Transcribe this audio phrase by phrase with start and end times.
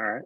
[0.00, 0.22] All right.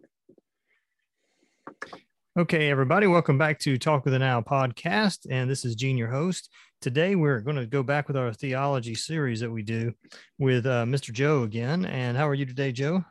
[2.39, 5.27] Okay, everybody, welcome back to Talk with the Now podcast.
[5.29, 6.49] And this is Gene, your host.
[6.81, 9.93] Today, we're going to go back with our theology series that we do
[10.39, 11.13] with uh, Mr.
[11.13, 11.87] Joe again.
[11.87, 13.05] And how are you today, Joe?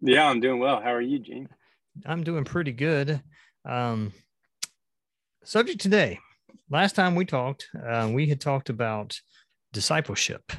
[0.00, 0.80] Yeah, I'm doing well.
[0.82, 1.48] How are you, Gene?
[2.04, 3.22] I'm doing pretty good.
[3.64, 4.12] Um,
[5.44, 6.18] subject today.
[6.68, 9.20] Last time we talked, uh, we had talked about
[9.72, 10.52] discipleship.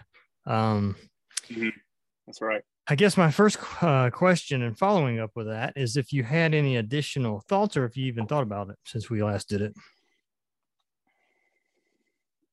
[0.47, 0.95] Um,
[1.49, 1.67] mm-hmm.
[2.27, 2.61] That's right.
[2.87, 6.53] I guess my first uh, question and following up with that is if you had
[6.53, 9.73] any additional thoughts or if you even thought about it since we last did it.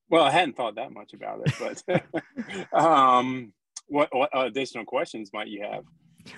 [0.08, 3.52] Well, I hadn't thought that much about it, but um,
[3.88, 5.84] what, what additional questions might you have?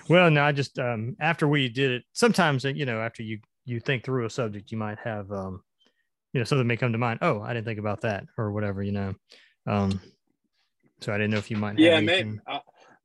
[0.09, 3.39] Well, no, I just um, after we did it, sometimes uh, you know after you
[3.65, 5.61] you think through a subject, you might have um,
[6.33, 7.19] you know something may come to mind.
[7.21, 9.13] Oh, I didn't think about that or whatever, you know.
[9.67, 10.01] Um,
[11.01, 11.77] so I didn't know if you might.
[11.77, 12.39] Yeah, maybe.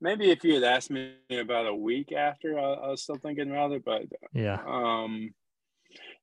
[0.01, 3.51] Maybe if you had asked me about a week after, I, I was still thinking
[3.51, 3.85] about it.
[3.85, 5.33] But yeah, um,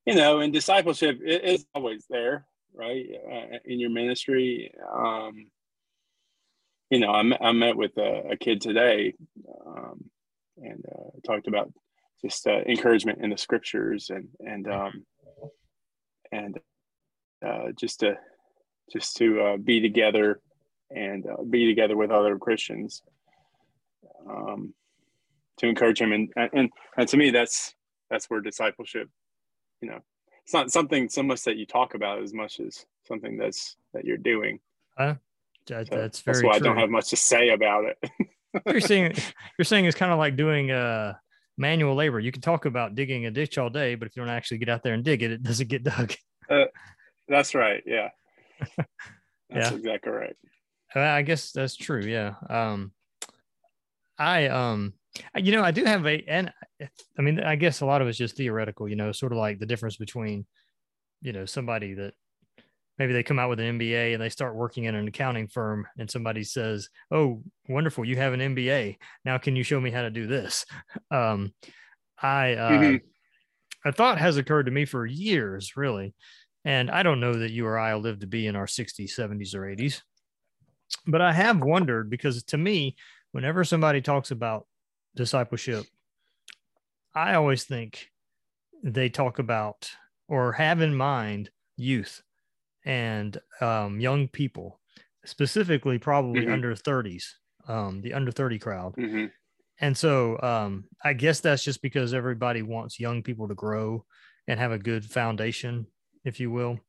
[0.06, 3.06] you know, in discipleship, it is always there, right?
[3.32, 5.48] Uh, in your ministry, um,
[6.90, 9.14] you know, I, met, I met with a, a kid today,
[9.66, 10.10] um,
[10.58, 11.72] and uh, talked about
[12.22, 15.06] just uh, encouragement in the scriptures and and um,
[16.32, 16.60] and
[17.46, 18.16] uh, just to
[18.92, 20.40] just to uh, be together
[20.90, 23.04] and uh, be together with other Christians
[24.30, 24.74] um,
[25.58, 26.12] to encourage him.
[26.12, 27.74] And, and, and to me, that's,
[28.10, 29.10] that's where discipleship,
[29.82, 30.00] you know,
[30.44, 34.06] it's not something so much that you talk about as much as something that's, that
[34.06, 34.60] you're doing.
[34.98, 35.16] Uh,
[35.68, 36.68] that, so that's very that's why true.
[36.68, 38.32] I don't have much to say about it.
[38.66, 39.16] you're saying,
[39.58, 41.14] you're saying it's kind of like doing, uh,
[41.58, 42.20] manual labor.
[42.20, 44.70] You can talk about digging a ditch all day, but if you don't actually get
[44.70, 46.14] out there and dig it, it doesn't get dug.
[46.50, 46.64] Uh,
[47.28, 47.84] that's right.
[47.86, 48.08] Yeah.
[49.50, 49.74] That's yeah.
[49.74, 50.36] exactly right.
[50.96, 52.02] I guess that's true.
[52.02, 52.36] Yeah.
[52.50, 52.94] Um,
[54.18, 54.94] I um
[55.36, 56.52] you know I do have a and
[56.82, 59.60] I mean I guess a lot of it's just theoretical, you know, sort of like
[59.60, 60.46] the difference between
[61.22, 62.14] you know somebody that
[62.98, 65.88] maybe they come out with an MBA and they start working in an accounting firm
[65.98, 68.98] and somebody says, "Oh, wonderful, you have an MBA.
[69.26, 70.66] Now can you show me how to do this?"
[71.12, 71.54] Um
[72.22, 73.90] I uh mm-hmm.
[73.90, 76.16] a thought has occurred to me for years, really.
[76.66, 79.18] And I don't know that you or I will live to be in our 60s,
[79.18, 80.02] 70s, or 80s.
[81.06, 82.98] But I have wondered because to me,
[83.38, 84.66] whenever somebody talks about
[85.16, 85.86] discipleship,
[87.14, 88.08] I always think
[88.84, 89.92] they talk about
[90.28, 92.24] or have in mind youth
[92.84, 94.80] and um, young people,
[95.24, 96.52] specifically probably mm-hmm.
[96.54, 97.26] under 30s,
[97.68, 98.96] um, the under 30 crowd.
[98.96, 99.26] Mm-hmm.
[99.82, 104.04] And so um, I guess that's just because everybody wants young people to grow
[104.48, 105.86] and have a good foundation,
[106.26, 106.80] if you will.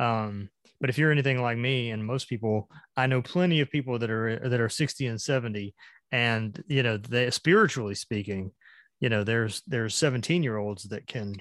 [0.00, 0.48] Um,
[0.80, 4.10] but if you're anything like me and most people, I know plenty of people that
[4.10, 5.74] are that are 60 and 70,
[6.10, 8.52] and you know, they spiritually speaking,
[8.98, 11.36] you know, there's there's 17 year olds that can,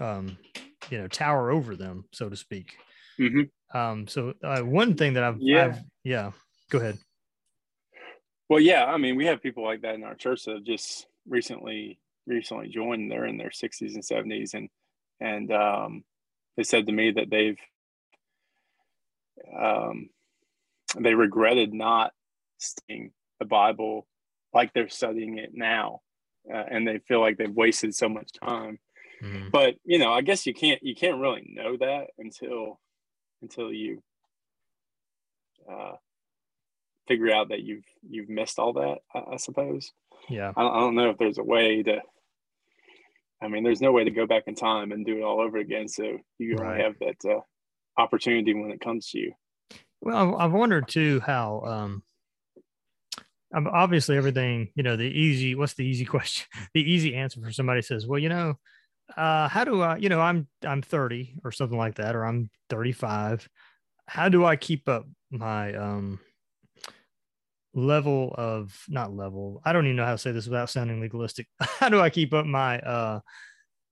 [0.00, 0.36] um,
[0.90, 2.74] you know, tower over them, so to speak.
[3.20, 3.78] Mm-hmm.
[3.78, 6.30] Um, so uh, one thing that I've yeah I've, yeah,
[6.70, 6.98] go ahead.
[8.48, 11.06] Well, yeah, I mean, we have people like that in our church that have just
[11.28, 13.10] recently recently joined.
[13.10, 14.68] They're in their 60s and 70s, and
[15.20, 16.04] and um,
[16.56, 17.58] they said to me that they've
[19.58, 20.10] um,
[20.98, 22.12] they regretted not
[22.58, 24.06] studying the Bible
[24.54, 26.00] like they're studying it now,
[26.52, 28.78] uh, and they feel like they've wasted so much time.
[29.22, 29.48] Mm-hmm.
[29.50, 32.80] But you know, I guess you can't you can't really know that until
[33.40, 34.02] until you
[35.70, 35.92] uh,
[37.08, 38.98] figure out that you've you've missed all that.
[39.14, 39.90] I, I suppose.
[40.28, 40.52] Yeah.
[40.56, 42.00] I, I don't know if there's a way to.
[43.40, 45.58] I mean, there's no way to go back in time and do it all over
[45.58, 45.88] again.
[45.88, 46.72] So you right.
[46.72, 47.40] only have that uh,
[47.96, 49.32] opportunity when it comes to you.
[50.00, 52.02] Well, I've wondered too how, um,
[53.54, 56.46] obviously everything, you know, the easy, what's the easy question?
[56.74, 58.54] The easy answer for somebody says, well, you know,
[59.16, 62.50] uh, how do I, you know, I'm, I'm 30 or something like that, or I'm
[62.70, 63.48] 35.
[64.06, 66.20] How do I keep up my, um,
[67.74, 71.46] level of not level i don't even know how to say this without sounding legalistic
[71.60, 73.18] how do i keep up my uh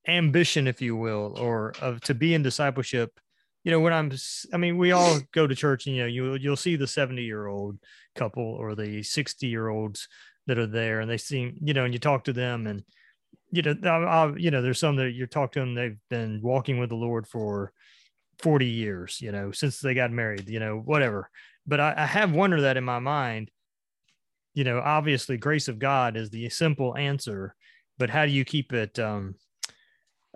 [0.06, 3.18] ambition if you will or of to be in discipleship
[3.64, 4.10] you know when i'm
[4.52, 7.22] i mean we all go to church and you know you you'll see the 70
[7.22, 7.78] year old
[8.14, 10.08] couple or the 60 year olds
[10.46, 12.82] that are there and they seem you know and you talk to them and
[13.50, 16.78] you know I'll, you know there's some that you talk to them they've been walking
[16.78, 17.72] with the lord for
[18.38, 21.30] 40 years you know since they got married you know whatever.
[21.66, 23.50] But I, I have wondered that in my mind
[24.54, 27.54] you know obviously grace of god is the simple answer
[27.98, 29.34] but how do you keep it um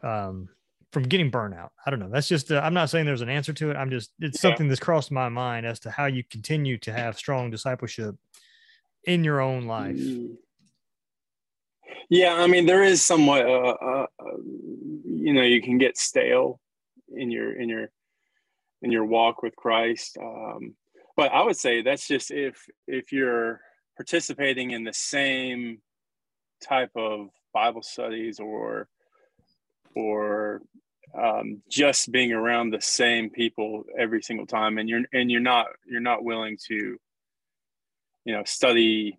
[0.02, 0.48] um
[0.94, 1.70] from getting burnout.
[1.84, 2.08] I don't know.
[2.08, 3.76] That's just, uh, I'm not saying there's an answer to it.
[3.76, 4.48] I'm just, it's yeah.
[4.48, 8.14] something that's crossed my mind as to how you continue to have strong discipleship
[9.04, 9.96] in your own life.
[9.96, 10.36] Mm.
[12.08, 14.36] Yeah, I mean, there is somewhat, uh, uh, uh,
[15.04, 16.60] you know, you can get stale
[17.14, 17.90] in your in your
[18.82, 20.16] in your walk with Christ.
[20.20, 20.74] Um,
[21.16, 23.60] but I would say that's just if if you're
[23.96, 25.78] participating in the same
[26.62, 28.88] type of Bible studies or
[29.96, 30.60] or
[31.16, 35.66] um, just being around the same people every single time, and you're and you're not
[35.86, 36.98] you're not willing to,
[38.24, 39.18] you know, study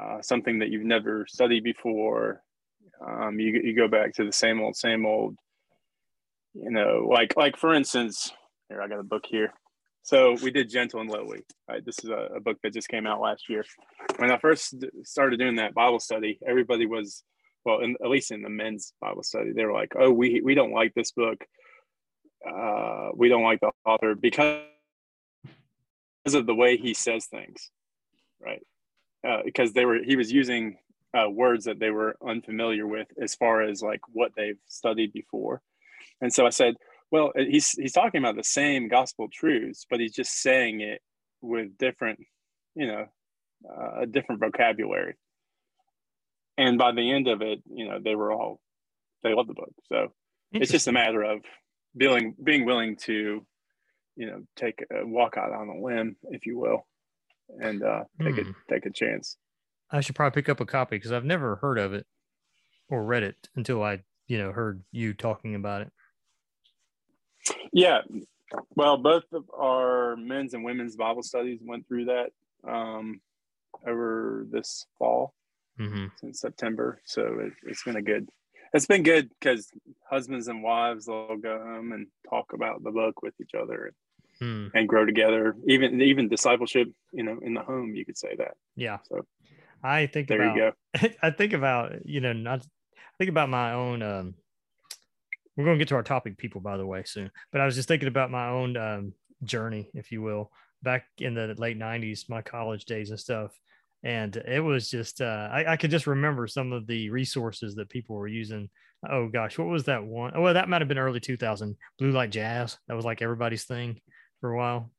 [0.00, 2.42] uh, something that you've never studied before.
[3.06, 5.36] Um, you you go back to the same old same old.
[6.54, 8.32] You know, like like for instance,
[8.68, 9.52] here I got a book here.
[10.02, 11.44] So we did Gentle and Lowly.
[11.68, 13.64] Right, this is a, a book that just came out last year.
[14.16, 14.74] When I first
[15.04, 17.22] started doing that Bible study, everybody was
[17.64, 20.54] well, in, at least in the men's Bible study, they were like, "Oh, we we
[20.54, 21.44] don't like this book.
[22.46, 24.62] Uh, we don't like the author because
[26.26, 27.70] of the way he says things,
[28.40, 28.62] right?
[29.26, 30.78] Uh, because they were he was using
[31.14, 35.60] uh, words that they were unfamiliar with as far as like what they've studied before,
[36.20, 36.74] and so I said,
[37.10, 41.00] well, he's he's talking about the same gospel truths, but he's just saying it
[41.40, 42.20] with different,
[42.74, 43.06] you know,
[43.68, 45.16] uh, a different vocabulary
[46.58, 48.60] and by the end of it, you know, they were all
[49.22, 49.72] they loved the book.
[49.88, 50.12] So
[50.52, 51.40] it's just a matter of
[51.96, 53.46] being being willing to,
[54.16, 56.86] you know, take a walk out on a limb, if you will,
[57.60, 58.50] and uh, take hmm.
[58.50, 59.38] a take a chance.
[59.90, 62.06] I should probably pick up a copy because I've never heard of it
[62.90, 65.92] or read it until I, you know, heard you talking about it.
[67.72, 68.00] Yeah,
[68.74, 72.30] well, both of our men's and women's Bible studies went through that
[72.68, 73.20] um,
[73.86, 75.34] over this fall
[75.78, 76.06] mm-hmm.
[76.16, 77.00] since September.
[77.04, 78.28] So it, it's been a good.
[78.74, 79.70] It's been good because
[80.10, 83.92] husbands and wives they'll go home and talk about the book with each other
[84.40, 84.76] and, hmm.
[84.76, 85.56] and grow together.
[85.66, 88.54] Even even discipleship, you know, in the home, you could say that.
[88.76, 88.98] Yeah.
[89.08, 89.24] So
[89.82, 91.08] I think there about, you go.
[91.22, 92.66] I think about you know not
[93.18, 94.02] think about my own.
[94.02, 94.34] Um,
[95.56, 97.32] we're going to get to our topic, people, by the way, soon.
[97.50, 100.52] But I was just thinking about my own um, journey, if you will,
[100.84, 103.58] back in the late '90s, my college days and stuff
[104.02, 107.88] and it was just uh, I, I, could just remember some of the resources that
[107.88, 108.70] people were using.
[109.08, 110.32] Oh gosh what was that one?
[110.34, 112.78] Oh, well that might have been early 2000 Blue Like Jazz.
[112.86, 114.00] That was like everybody's thing
[114.40, 114.90] for a while.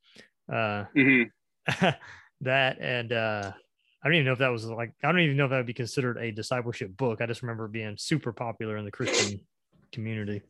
[0.52, 1.90] Uh, mm-hmm.
[2.42, 3.52] that and uh,
[4.04, 5.66] i don't even know if that was like i don't even know if that would
[5.66, 7.22] be considered a discipleship book.
[7.22, 9.42] I just remember being super popular in the christian
[9.92, 10.42] community.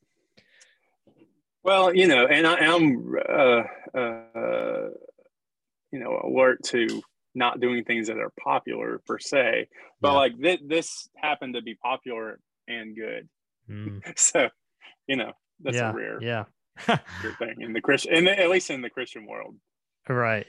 [1.63, 4.89] Well you know and I, am uh, uh,
[5.91, 7.01] you know alert to
[7.35, 9.67] not doing things that are popular per se,
[10.01, 10.17] but yeah.
[10.17, 13.29] like th- this happened to be popular and good.
[13.69, 14.01] Mm.
[14.17, 14.49] so,
[15.07, 16.45] you know, that's yeah, a rare, yeah,
[16.87, 19.55] rare thing in the Christian, at least in the Christian world.
[20.07, 20.47] Right.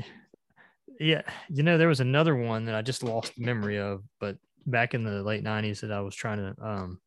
[0.98, 1.22] Yeah.
[1.48, 4.36] You know, there was another one that I just lost memory of, but
[4.66, 7.00] back in the late nineties that I was trying to, um,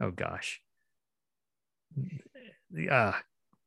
[0.00, 0.60] oh gosh,
[2.70, 3.12] the, uh,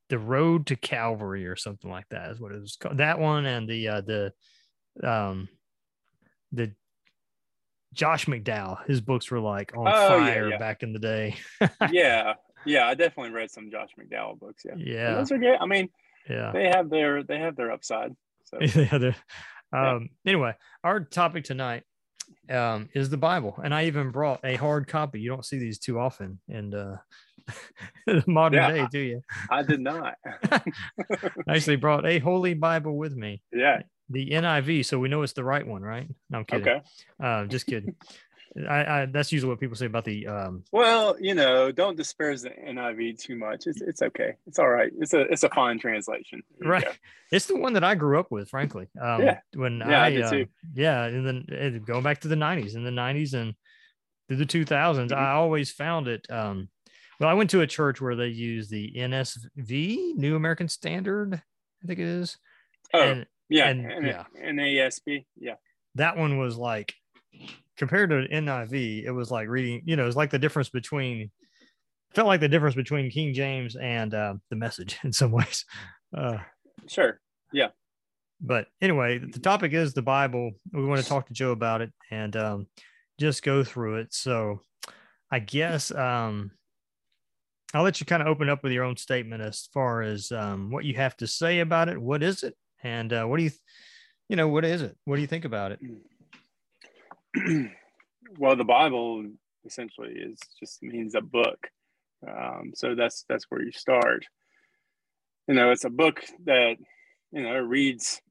[0.10, 2.98] the road to Calvary or something like that is what it was called.
[2.98, 4.34] That one and the, uh, the,
[5.04, 5.50] um
[6.52, 6.74] the
[7.94, 10.58] Josh McDowell, his books were like on oh, fire yeah, yeah.
[10.58, 11.36] back in the day.
[11.92, 12.34] yeah,
[12.66, 14.64] yeah, I definitely read some Josh McDowell books.
[14.66, 15.58] Yeah, yeah, and those are good.
[15.60, 15.90] I mean,
[16.30, 18.16] yeah, they have their they have their upside.
[18.46, 19.14] So yeah,
[19.74, 20.54] um, anyway,
[20.84, 21.84] our topic tonight
[22.50, 25.20] um, is the Bible, and I even brought a hard copy.
[25.20, 26.98] You don't see these too often in uh,
[28.28, 29.22] modern yeah, day, do you?
[29.50, 30.16] I did not.
[30.52, 30.62] I
[31.50, 33.42] actually brought a Holy Bible with me.
[33.52, 36.08] Yeah, the NIV, so we know it's the right one, right?
[36.30, 36.68] No, I'm kidding.
[36.68, 36.82] Okay.
[37.22, 37.96] Uh, just kidding.
[38.68, 40.26] I, I, that's usually what people say about the.
[40.26, 43.68] Um, well, you know, don't disparage the NIV too much.
[43.68, 44.34] It's it's okay.
[44.48, 44.92] It's all right.
[45.00, 46.42] It's a it's a fine translation.
[46.60, 46.88] Right.
[47.32, 48.88] It's the one that I grew up with, frankly.
[49.00, 49.40] Um, yeah.
[49.54, 50.46] When yeah, I, I did uh, too.
[50.74, 53.54] Yeah, and then going back to the '90s, in the '90s and
[54.28, 55.14] through the 2000s, mm-hmm.
[55.14, 56.26] I always found it.
[56.30, 56.70] Um,
[57.20, 61.42] well, I went to a church where they use the NSV, New American Standard,
[61.84, 62.38] I think it is.
[62.94, 63.02] Oh.
[63.02, 65.26] And, yeah, and, and yeah, NASB.
[65.38, 65.56] Yeah,
[65.96, 66.94] that one was like
[67.78, 69.82] compared to NIV, it was like reading.
[69.86, 71.32] You know, it's like the difference between
[72.14, 75.66] felt like the difference between King James and uh, the Message in some ways.
[76.16, 76.38] Uh,
[76.88, 77.20] sure.
[77.54, 77.70] Yeah.
[78.40, 80.52] But anyway, the topic is the Bible.
[80.72, 82.68] We want to talk to Joe about it and um,
[83.20, 84.14] just go through it.
[84.14, 84.62] So,
[85.32, 86.52] I guess um,
[87.74, 90.72] I'll let you kind of open up with your own statement as far as um,
[90.72, 92.00] what you have to say about it.
[92.00, 92.56] What is it?
[92.84, 93.52] And uh, what do you,
[94.30, 94.98] you know, what is it?
[95.06, 95.80] What do you think about it?
[98.38, 99.26] well, the Bible
[99.66, 101.68] essentially is just means a book.
[102.28, 104.26] Um, so that's that's where you start.
[105.48, 106.78] You know, it's a book that
[107.32, 108.22] you know reads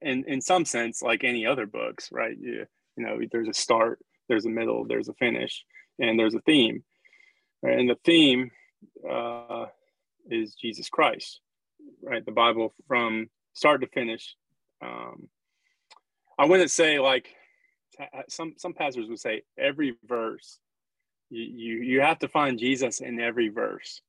[0.00, 2.36] in in some sense like any other books, right?
[2.38, 2.66] You
[2.96, 5.64] you know, there's a start, there's a middle, there's a finish.
[5.98, 6.82] and there's a theme,
[7.62, 8.50] and the theme
[9.08, 9.66] uh,
[10.30, 11.40] is Jesus Christ,
[12.02, 12.24] right?
[12.24, 13.28] The Bible from
[13.60, 14.36] start to finish.
[14.80, 15.28] Um,
[16.38, 17.28] I wouldn't say like
[18.28, 20.58] some some pastors would say every verse.
[21.28, 24.00] You, you you have to find Jesus in every verse.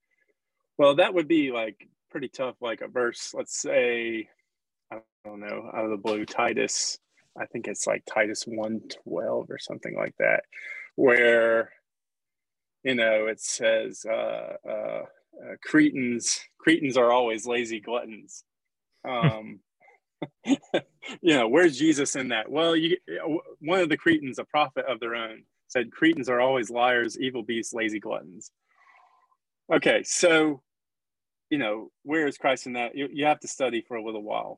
[0.78, 2.56] Well, that would be like pretty tough.
[2.62, 4.30] Like a verse, let's say,
[4.90, 6.98] I don't know, out of the blue, Titus.
[7.38, 10.44] I think it's like Titus one twelve or something like that,
[10.96, 11.74] where
[12.84, 15.04] you know it says uh, uh,
[15.44, 18.46] uh, Cretans Cretans are always lazy gluttons.
[19.08, 19.60] Um,
[20.46, 22.50] you know, where's Jesus in that?
[22.50, 22.98] Well, you,
[23.60, 27.44] one of the Cretans, a prophet of their own, said Cretans are always liars, evil
[27.44, 28.52] beasts, lazy gluttons.
[29.74, 30.62] Okay, so
[31.50, 32.96] you know, where is Christ in that?
[32.96, 34.58] You, you have to study for a little while.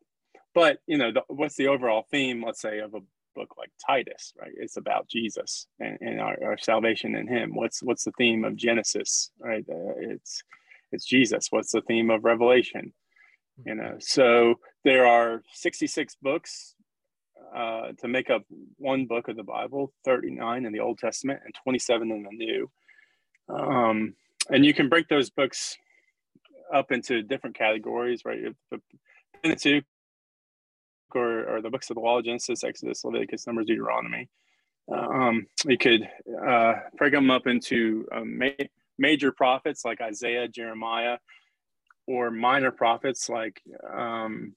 [0.53, 2.99] But you know, the, what's the overall theme, let's say, of a
[3.35, 4.51] book like Titus, right?
[4.55, 7.55] It's about Jesus and, and our, our, salvation in Him.
[7.55, 9.65] What's what's the theme of Genesis, right?
[9.67, 10.43] Uh, it's
[10.91, 11.47] it's Jesus.
[11.49, 12.93] What's the theme of Revelation?
[13.65, 16.75] You know, so there are 66 books
[17.55, 18.43] uh, to make up
[18.77, 22.71] one book of the Bible, 39 in the Old Testament and 27 in the New.
[23.47, 24.15] Um,
[24.49, 25.77] and you can break those books
[26.73, 28.39] up into different categories, right?
[28.71, 28.81] The
[29.43, 29.85] Pentateuch
[31.13, 34.29] or, or the books of the law, Genesis, Exodus, Leviticus, Numbers, Deuteronomy.
[34.91, 36.09] Um, you could
[36.45, 38.65] uh, break them up into um, ma-
[38.97, 41.17] major prophets like Isaiah, Jeremiah,
[42.07, 44.53] or minor prophets like um,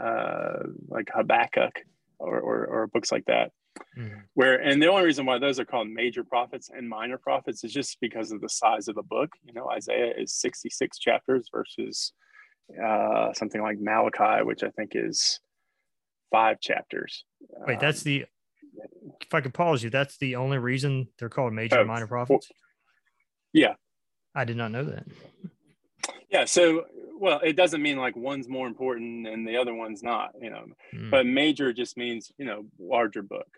[0.00, 1.72] uh, like Habakkuk
[2.18, 3.52] or, or, or books like that.
[3.96, 4.22] Mm.
[4.34, 7.72] Where and the only reason why those are called major prophets and minor prophets is
[7.72, 9.30] just because of the size of the book.
[9.44, 12.12] You know, Isaiah is 66 chapters versus
[12.82, 15.40] uh, something like Malachi, which I think is
[16.30, 17.24] five chapters.
[17.66, 18.24] Wait, that's um, the.
[19.20, 22.06] If I could pause you, that's the only reason they're called major oh, and minor
[22.06, 22.48] prophets.
[23.52, 23.74] Yeah,
[24.34, 25.04] I did not know that.
[26.30, 26.84] Yeah, so
[27.18, 30.66] well, it doesn't mean like one's more important and the other one's not, you know.
[30.94, 31.10] Mm.
[31.10, 33.48] But major just means you know larger book,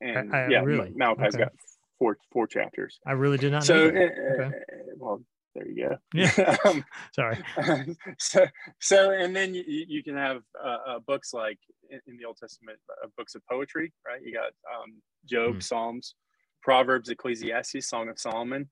[0.00, 0.92] and I, I yeah, really?
[0.94, 1.44] Malachi's okay.
[1.44, 1.52] got
[1.98, 2.98] four four chapters.
[3.06, 3.64] I really did not.
[3.64, 4.50] So, know uh, okay.
[4.96, 5.22] well,
[5.56, 5.96] there you go.
[6.14, 6.56] Yeah.
[6.64, 6.84] um,
[7.14, 7.38] Sorry.
[8.18, 8.46] so,
[8.80, 11.58] so, and then you, you can have uh, uh, books like
[11.90, 14.20] in, in, the Old Testament, uh, books of poetry, right?
[14.22, 15.62] You got um, Job, mm.
[15.62, 16.14] Psalms,
[16.62, 18.68] Proverbs, Ecclesiastes, Song of Solomon,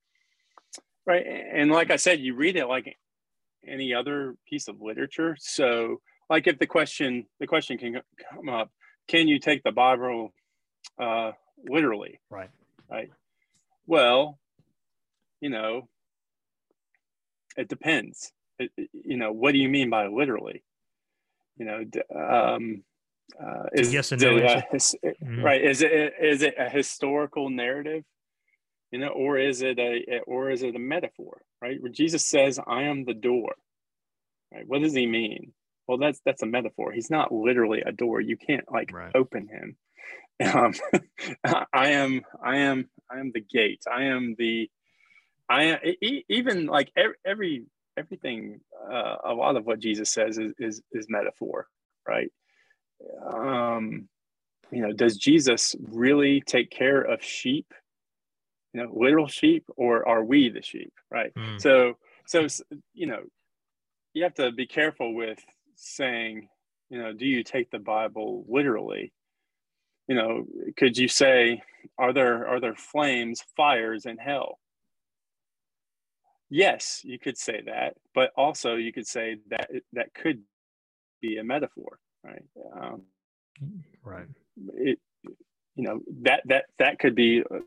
[1.06, 1.24] right?
[1.26, 2.96] And like I said, you read it like
[3.68, 5.36] any other piece of literature.
[5.38, 8.00] So, like if the question the question can
[8.32, 8.70] come up,
[9.08, 10.32] can you take the Bible
[11.00, 11.32] uh,
[11.68, 12.20] literally?
[12.30, 12.50] Right.
[12.90, 13.10] Right.
[13.86, 14.38] Well,
[15.40, 15.88] you know,
[17.56, 18.32] it depends.
[18.58, 20.62] It, you know, what do you mean by literally?
[21.56, 22.82] You know, um,
[23.42, 24.36] uh, is yes and no.
[24.36, 25.42] It, his, mm-hmm.
[25.42, 25.62] Right?
[25.62, 28.04] Is it is it a historical narrative?
[28.94, 31.42] You know, or is it a or is it a metaphor?
[31.60, 31.82] Right?
[31.82, 33.56] Where Jesus says, "I am the door."
[34.52, 34.62] Right?
[34.68, 35.52] What does he mean?
[35.88, 36.92] Well, that's that's a metaphor.
[36.92, 38.20] He's not literally a door.
[38.20, 39.10] You can't like right.
[39.16, 39.76] open him.
[40.54, 40.74] Um,
[41.72, 43.82] I am I am I am the gate.
[43.92, 44.70] I am the
[45.48, 45.78] I am
[46.28, 47.64] even like every, every
[47.96, 48.60] everything.
[48.88, 51.66] Uh, a lot of what Jesus says is is, is metaphor,
[52.06, 52.30] right?
[53.24, 54.08] Um,
[54.70, 57.72] you know, does Jesus really take care of sheep?
[58.74, 60.92] You know, literal sheep, or are we the sheep?
[61.10, 61.32] Right.
[61.34, 61.60] Mm.
[61.60, 61.94] So,
[62.26, 62.46] so
[62.92, 63.20] you know,
[64.12, 65.38] you have to be careful with
[65.76, 66.48] saying,
[66.90, 69.12] you know, do you take the Bible literally?
[70.08, 70.44] You know,
[70.76, 71.62] could you say,
[71.96, 74.58] are there are there flames, fires in hell?
[76.50, 80.40] yes you could say that but also you could say that that could
[81.20, 82.44] be a metaphor right
[82.80, 83.02] um,
[84.04, 84.26] right
[84.74, 84.98] it
[85.74, 87.58] you know that that that could be uh,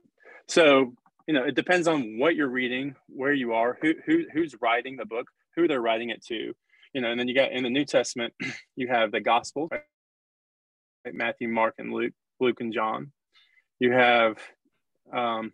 [0.48, 0.94] so
[1.28, 4.96] you know it depends on what you're reading where you are who, who who's writing
[4.96, 6.54] the book who they're writing it to
[6.94, 8.34] you know and then you got in the new testament
[8.76, 11.14] you have the gospel right?
[11.14, 13.12] matthew mark and luke luke and john
[13.80, 14.38] you have
[15.14, 15.54] um,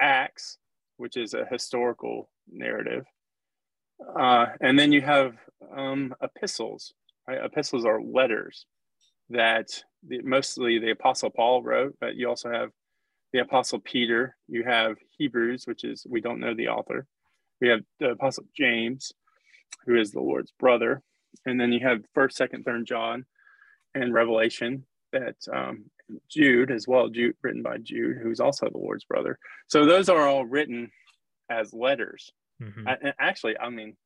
[0.00, 0.58] acts
[1.00, 3.06] which is a historical narrative.
[4.18, 5.34] Uh, and then you have
[5.74, 6.92] um, epistles.
[7.26, 7.42] Right?
[7.42, 8.66] Epistles are letters
[9.30, 9.68] that
[10.06, 12.70] the, mostly the Apostle Paul wrote, but you also have
[13.32, 14.36] the Apostle Peter.
[14.48, 17.06] You have Hebrews, which is, we don't know the author.
[17.60, 19.12] We have the Apostle James,
[19.86, 21.02] who is the Lord's brother.
[21.46, 23.26] And then you have 1st, 2nd, 3rd John
[23.94, 25.84] and Revelation that um,
[26.28, 29.38] Jude as well, Jude, written by Jude, who's also the Lord's brother.
[29.68, 30.90] So those are all written
[31.50, 32.30] as letters.
[32.62, 32.88] Mm-hmm.
[32.88, 33.96] I, actually, I mean,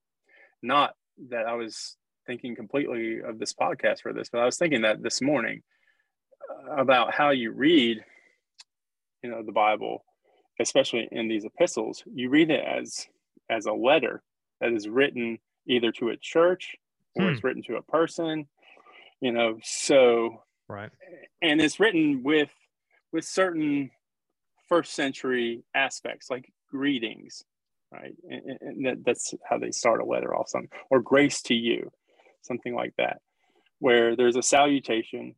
[0.62, 0.94] not
[1.30, 5.02] that I was thinking completely of this podcast for this, but I was thinking that
[5.02, 5.62] this morning
[6.50, 8.04] uh, about how you read,
[9.24, 10.04] you know, the Bible.
[10.60, 13.08] especially in these epistles, you read it as
[13.50, 14.22] as a letter
[14.60, 16.76] that is written either to a church
[17.16, 17.30] or hmm.
[17.30, 18.46] it's written to a person.
[19.20, 20.90] You know, so right,
[21.42, 22.50] and it's written with
[23.12, 23.90] with certain
[24.68, 27.44] first century aspects like greetings,
[27.90, 28.14] right?
[28.28, 31.90] And, and that, that's how they start a letter off, something or grace to you,
[32.42, 33.22] something like that,
[33.78, 35.34] where there's a salutation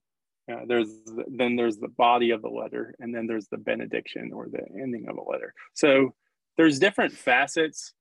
[0.53, 0.89] uh, there's
[1.29, 5.09] then there's the body of the letter and then there's the benediction or the ending
[5.09, 5.53] of a letter.
[5.75, 6.15] So
[6.57, 7.93] there's different facets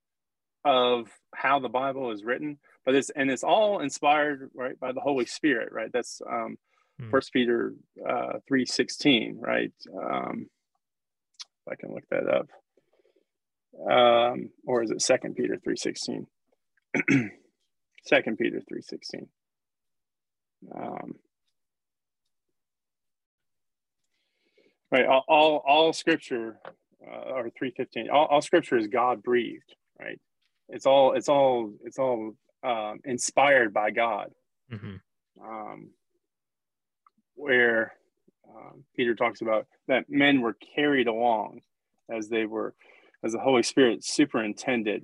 [0.64, 5.00] of how the bible is written but it's and it's all inspired right by the
[5.00, 5.92] holy spirit right?
[5.92, 6.58] That's um
[7.00, 7.10] hmm.
[7.10, 7.74] first peter
[8.08, 9.74] uh 316 right?
[9.96, 10.48] Um
[11.68, 12.50] if i can look that up.
[13.92, 16.28] Um or is it second peter 316
[18.06, 19.28] second peter 316
[20.75, 21.16] um
[24.96, 26.60] right all, all, all scripture
[27.06, 30.20] uh, or 315 all, all scripture is god breathed right?
[30.70, 32.34] It's all it's all it's all
[32.64, 34.32] um, inspired by god.
[34.72, 34.96] Mm-hmm.
[35.48, 35.90] um,
[37.36, 37.94] where
[38.50, 41.62] um, peter talks about that men were carried along
[42.10, 42.74] as they were
[43.24, 45.04] as the holy spirit superintended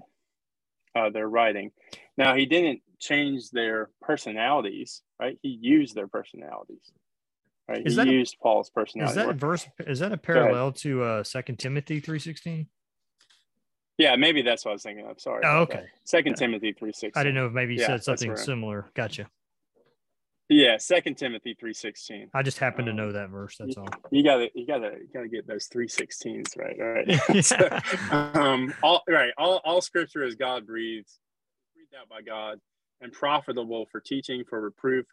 [0.96, 1.72] uh, their writing.
[2.18, 5.38] Now he didn't change their personalities right?
[5.44, 6.92] He used their personalities
[7.68, 7.86] Right?
[7.86, 9.12] Is he that used a, Paul's personality.
[9.12, 9.68] Is that a verse?
[9.80, 12.68] Is that a parallel to uh Second Timothy three sixteen?
[13.98, 15.22] Yeah, maybe that's what I was thinking of.
[15.22, 15.44] Sorry.
[15.46, 15.84] Oh, okay.
[16.06, 16.48] Second yeah.
[16.48, 17.20] Timothy three sixteen.
[17.20, 18.90] I didn't know if maybe you yeah, said something similar.
[18.96, 19.28] Gotcha.
[20.50, 22.28] Yeah, Second Timothy three sixteen.
[22.34, 23.56] I just happen um, to know that verse.
[23.58, 23.88] That's you, all.
[24.12, 26.76] You gotta, you gotta, you gotta get those three sixteens right.
[26.78, 27.46] All right.
[27.46, 27.80] so,
[28.12, 29.32] um, all right.
[29.38, 31.10] All, all Scripture is God breathed,
[31.74, 32.60] breathed out by God,
[33.00, 35.06] and profitable for teaching, for reproof,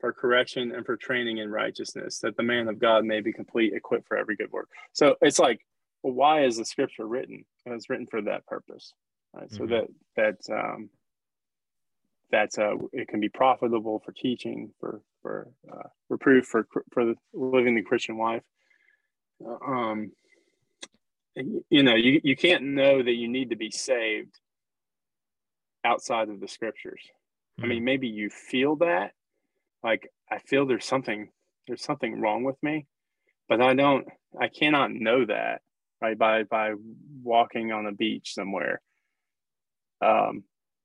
[0.00, 3.72] for correction and for training in righteousness, that the man of God may be complete,
[3.72, 4.68] equipped for every good work.
[4.92, 5.60] So it's like,
[6.02, 7.44] well, why is the scripture written?
[7.64, 8.92] And it's written for that purpose,
[9.32, 9.48] right?
[9.48, 9.56] Mm-hmm.
[9.56, 9.86] So that
[10.16, 10.90] that um,
[12.30, 17.14] that's uh, it can be profitable for teaching, for for uh, reproof, for for the,
[17.32, 18.42] living the Christian life.
[19.66, 20.12] Um,
[21.34, 24.38] you know, you you can't know that you need to be saved
[25.84, 27.00] outside of the scriptures.
[27.62, 27.84] I mean, mm.
[27.84, 29.12] maybe you feel that,
[29.86, 31.30] like I feel there's something
[31.68, 32.86] there's something wrong with me,
[33.48, 34.06] but I don't
[34.38, 35.62] I cannot know that
[36.02, 36.72] right by by
[37.22, 38.82] walking on a beach somewhere.
[40.02, 40.42] Um,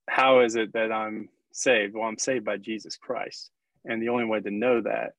[0.08, 1.96] how is it that I'm saved?
[1.96, 3.50] Well, I'm saved by Jesus Christ,
[3.86, 5.14] and the only way to know that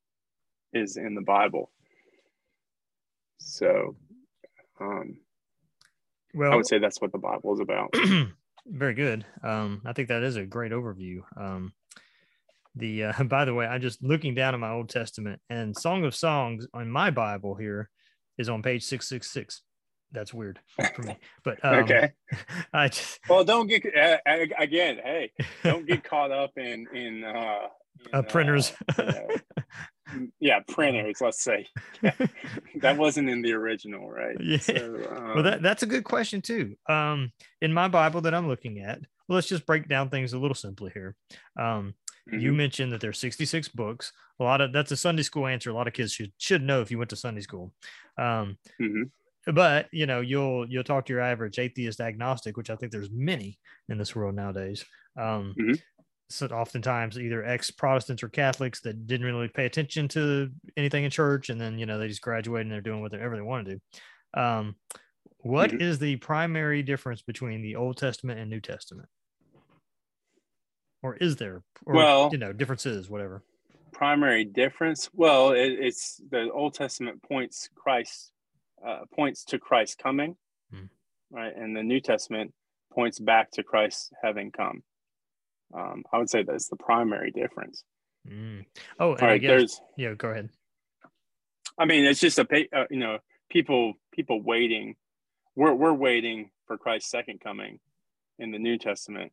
[0.73, 1.71] is in the Bible.
[3.39, 3.97] So,
[4.81, 5.19] um,
[6.35, 7.95] well, I would say that's what the Bible is about.
[8.67, 9.27] very good.
[9.43, 11.23] Um, I think that is a great overview.
[11.37, 11.73] Um,
[12.75, 16.05] the uh, by the way, I'm just looking down at my Old Testament and Song
[16.05, 17.91] of Songs on my Bible here
[18.39, 19.63] is on page 666.
[20.13, 20.61] That's weird
[20.95, 22.13] for me, but um, okay.
[22.73, 24.19] I just well, don't get uh,
[24.59, 24.99] again.
[25.03, 25.33] Hey,
[25.65, 27.69] don't get caught up in in, uh,
[28.13, 28.75] in uh, printers.
[28.99, 29.13] Uh,
[30.39, 31.23] yeah, printers.
[31.23, 31.67] Let's say
[32.03, 32.13] yeah.
[32.83, 34.37] that wasn't in the original, right?
[34.39, 34.59] Yeah.
[34.59, 36.77] So, um, well, that, that's a good question too.
[36.91, 37.33] Um,
[37.63, 40.55] in my Bible that I'm looking at, well, let's just break down things a little
[40.55, 41.17] simply here.
[41.59, 41.95] Um,
[42.31, 42.41] Mm-hmm.
[42.41, 44.13] You mentioned that there's 66 books.
[44.41, 45.71] A lot of that's a Sunday school answer.
[45.71, 47.73] A lot of kids should should know if you went to Sunday school.
[48.19, 49.03] Um, mm-hmm.
[49.53, 53.11] But you know, you'll you'll talk to your average atheist agnostic, which I think there's
[53.11, 53.59] many
[53.89, 54.85] in this world nowadays.
[55.17, 55.75] Um, mm-hmm.
[56.31, 61.11] So oftentimes, either ex Protestants or Catholics that didn't really pay attention to anything in
[61.11, 63.75] church, and then you know they just graduate and they're doing whatever they want to
[63.75, 63.81] do.
[64.41, 64.77] Um,
[65.39, 65.83] what mm-hmm.
[65.83, 69.09] is the primary difference between the Old Testament and New Testament?
[71.03, 71.63] Or is there?
[71.85, 73.43] Or, well, you know, differences, whatever.
[73.93, 75.11] Primary difference.
[75.15, 78.33] Well, it, it's the Old Testament points Christ
[78.87, 80.37] uh, points to Christ coming,
[80.73, 80.87] hmm.
[81.31, 82.53] right, and the New Testament
[82.93, 84.83] points back to Christ having come.
[85.75, 87.85] Um, I would say that's the primary difference.
[88.29, 88.67] Mm.
[88.99, 90.15] Oh, and right, guess, there's yeah.
[90.15, 90.51] Go ahead.
[91.79, 93.19] I mean, it's just a uh, you know
[93.51, 94.97] people people waiting.
[95.57, 97.81] We're we're waiting for Christ's second coming
[98.39, 99.33] in the New Testament,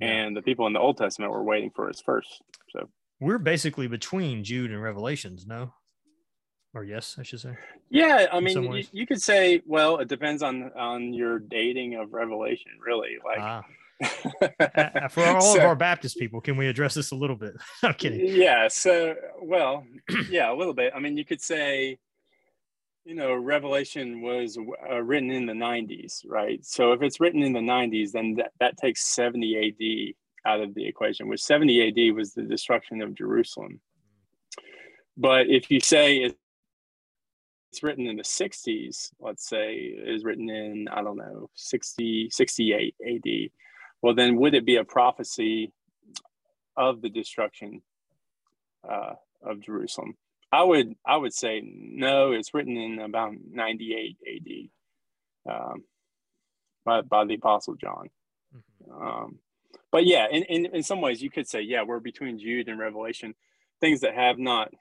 [0.00, 2.42] and the people in the Old Testament were waiting for his first.
[2.70, 2.88] So
[3.20, 5.72] we're basically between Jude and Revelations, no?
[6.74, 7.56] Or yes, I should say.
[7.90, 12.12] Yeah, I mean, you, you, could say, well, it depends on on your dating of
[12.12, 13.16] Revelation, really.
[13.24, 13.38] Like.
[13.40, 13.64] Ah.
[15.10, 17.54] for all so, of our Baptist people, can we address this a little bit?
[17.82, 18.20] I'm kidding.
[18.24, 18.68] Yeah.
[18.68, 19.84] So, well,
[20.30, 20.92] yeah, a little bit.
[20.94, 21.98] I mean, you could say
[23.08, 26.62] you know, Revelation was uh, written in the 90s, right?
[26.62, 30.74] So if it's written in the 90s, then that, that takes 70 AD out of
[30.74, 33.80] the equation, which 70 AD was the destruction of Jerusalem.
[35.16, 36.30] But if you say
[37.72, 42.94] it's written in the 60s, let's say, is written in, I don't know, 60, 68
[43.06, 43.50] AD,
[44.02, 45.72] well, then would it be a prophecy
[46.76, 47.80] of the destruction
[48.86, 50.14] uh, of Jerusalem?
[50.50, 52.32] I would I would say no.
[52.32, 54.16] It's written in about 98
[55.46, 55.84] AD um,
[56.84, 58.08] by, by the Apostle John.
[58.56, 59.02] Mm-hmm.
[59.02, 59.38] Um,
[59.90, 62.78] but yeah, in, in, in some ways you could say, yeah, we're between Jude and
[62.78, 63.34] Revelation,
[63.80, 64.72] things that have not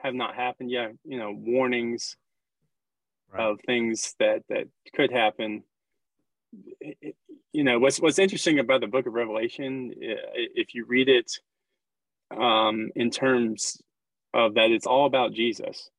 [0.00, 0.92] have not happened yet.
[1.04, 2.16] You know, warnings
[3.32, 3.42] right.
[3.42, 5.64] of things that that could happen.
[6.80, 7.16] It,
[7.52, 11.30] you know, what's what's interesting about the Book of Revelation, if you read it
[12.36, 13.80] um, in terms
[14.34, 15.90] of that, it's all about Jesus.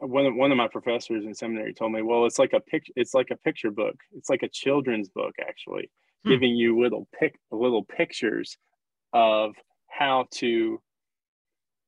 [0.00, 2.92] One of, one of my professors in seminary told me, well, it's like a picture.
[2.96, 3.96] It's like a picture book.
[4.14, 5.90] It's like a children's book, actually
[6.26, 6.32] hmm.
[6.32, 8.56] giving you little pic little pictures
[9.12, 9.54] of
[9.88, 10.80] how to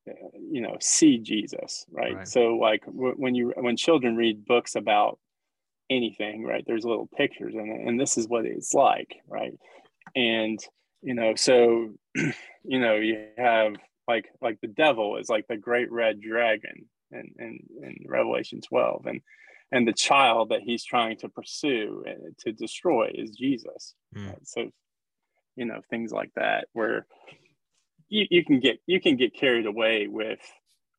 [0.07, 2.29] you know see jesus right, right.
[2.29, 5.19] so like w- when you when children read books about
[5.91, 9.53] anything right there's little pictures it and this is what it's like right
[10.17, 10.59] and
[11.03, 13.75] you know so you know you have
[14.09, 19.07] like like the devil is like the great red dragon in in, in revelation 12
[19.07, 19.21] and
[19.71, 22.05] and the child that he's trying to pursue
[22.41, 23.95] to destroy is Jesus.
[24.17, 24.29] Mm.
[24.29, 24.49] Right?
[24.49, 24.71] So,
[25.57, 27.07] you know, things like that where
[28.09, 30.41] you, you can get you can get carried away with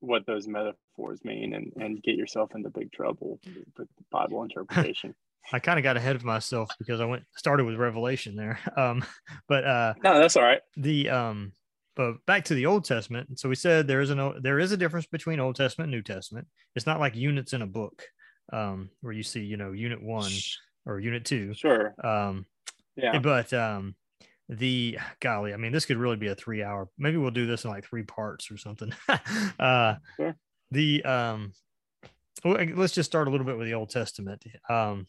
[0.02, 3.40] what those metaphors mean and, and get yourself into big trouble
[3.78, 5.16] with Bible interpretation.
[5.52, 8.60] I kind of got ahead of myself because I went started with Revelation there.
[8.78, 9.04] Um,
[9.48, 10.62] but uh, no, that's all right.
[10.78, 11.54] The um,
[12.00, 13.38] but back to the Old Testament.
[13.42, 16.02] So we said there is an there is a difference between Old Testament and New
[16.02, 16.48] Testament.
[16.74, 18.06] It's not like units in a book
[18.54, 20.32] um, where you see, you know, unit one
[20.86, 21.54] or unit two.
[21.54, 21.94] Sure.
[22.02, 22.46] Um,
[22.96, 23.20] yeah.
[23.20, 23.96] But um,
[24.48, 26.88] the golly, I mean, this could really be a three hour.
[26.98, 28.94] Maybe we'll do this in like three parts or something.
[29.60, 30.38] uh, sure.
[30.72, 31.52] The um,
[32.46, 34.42] let's just start a little bit with the Old Testament.
[34.70, 35.06] Um,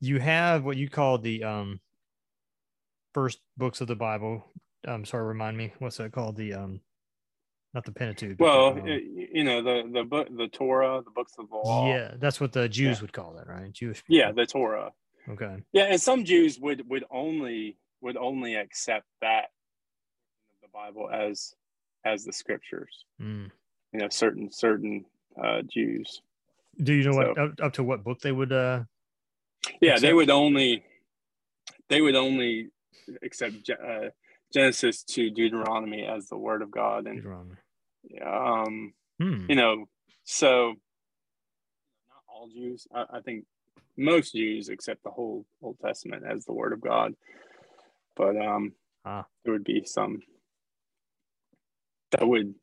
[0.00, 1.80] you have what you call the um,
[3.14, 4.44] first books of the Bible.
[4.86, 6.36] I'm sorry, remind me, what's that called?
[6.36, 6.80] The um,
[7.74, 8.38] not the Pentateuch.
[8.38, 11.88] Well, um, you know the the book, the Torah, the books of the law.
[11.88, 13.02] Yeah, that's what the Jews yeah.
[13.02, 13.72] would call it, right?
[13.72, 14.04] Jewish.
[14.04, 14.16] People.
[14.16, 14.92] Yeah, the Torah.
[15.28, 15.62] Okay.
[15.72, 19.46] Yeah, and some Jews would would only would only accept that
[20.60, 21.54] the Bible as
[22.04, 23.04] as the scriptures.
[23.20, 23.50] Mm.
[23.92, 25.04] You know, certain certain
[25.42, 26.20] uh, Jews.
[26.82, 28.52] Do you know so, what up, up, to what book they would?
[28.52, 28.82] uh
[29.80, 30.02] Yeah, accept?
[30.02, 30.84] they would only
[31.88, 32.68] they would only
[33.22, 34.08] accept uh,
[34.52, 37.24] Genesis to Deuteronomy as the word of God, and
[38.24, 39.46] um, hmm.
[39.48, 39.86] you know,
[40.24, 42.86] so not all Jews.
[42.94, 43.44] I, I, think
[43.96, 47.14] most Jews accept the whole Old Testament as the word of God,
[48.16, 48.72] but um,
[49.04, 49.26] ah.
[49.44, 50.20] there would be some
[52.10, 52.54] that would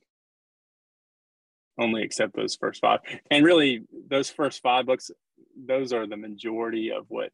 [1.80, 2.99] only accept those first five,
[3.32, 5.12] and really those first five books,
[5.58, 7.32] those are the majority of what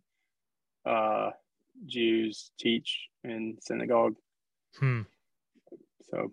[0.85, 1.31] uh,
[1.85, 4.15] Jews teach in synagogue.
[4.79, 5.01] Hmm.
[6.09, 6.31] So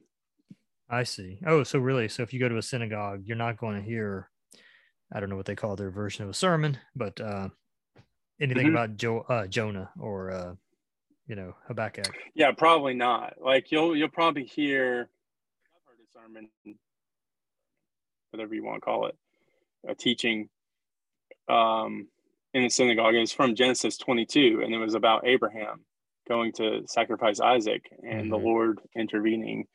[0.92, 1.38] I see.
[1.46, 4.28] Oh, so really, so if you go to a synagogue, you're not going to hear,
[5.10, 7.48] I don't know what they call their version of a sermon, but uh,
[8.38, 8.76] anything mm-hmm.
[8.76, 10.54] about jo- uh, Jonah or, uh,
[11.26, 12.14] you know, Habakkuk.
[12.34, 13.34] Yeah, probably not.
[13.40, 15.08] Like you'll you'll probably hear,
[15.74, 16.48] I've heard a sermon,
[18.30, 19.16] whatever you want to call it,
[19.88, 20.50] a teaching,
[21.48, 22.08] um,
[22.52, 23.14] in the synagogue.
[23.14, 25.86] It was from Genesis 22, and it was about Abraham
[26.28, 28.30] going to sacrifice Isaac and mm-hmm.
[28.30, 29.66] the Lord intervening.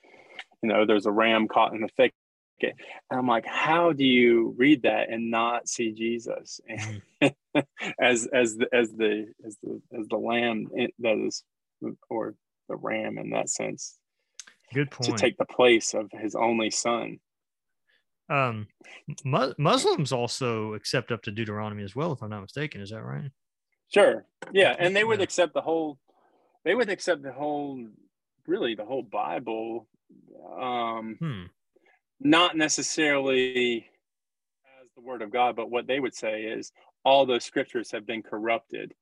[0.62, 2.14] You know, there's a ram caught in the thicket.
[2.62, 7.28] And I'm like, how do you read that and not see Jesus mm-hmm.
[8.02, 10.68] as as the as the as the as the lamb
[11.00, 11.44] that is
[12.10, 12.36] or
[12.70, 13.98] the ram in that sense?
[14.74, 15.10] Good point.
[15.10, 17.20] To take the place of his only son.
[18.30, 18.68] Um,
[19.24, 22.82] mu- Muslims also accept up to Deuteronomy as well, if I'm not mistaken.
[22.82, 23.32] Is that right?
[23.90, 24.26] Sure.
[24.52, 25.24] Yeah, and they would yeah.
[25.24, 25.98] accept the whole
[26.68, 27.82] they would accept the whole
[28.46, 29.88] really the whole bible
[30.60, 31.44] um hmm.
[32.20, 33.86] not necessarily
[34.82, 36.74] as the word of god but what they would say is
[37.06, 38.94] all those scriptures have been corrupted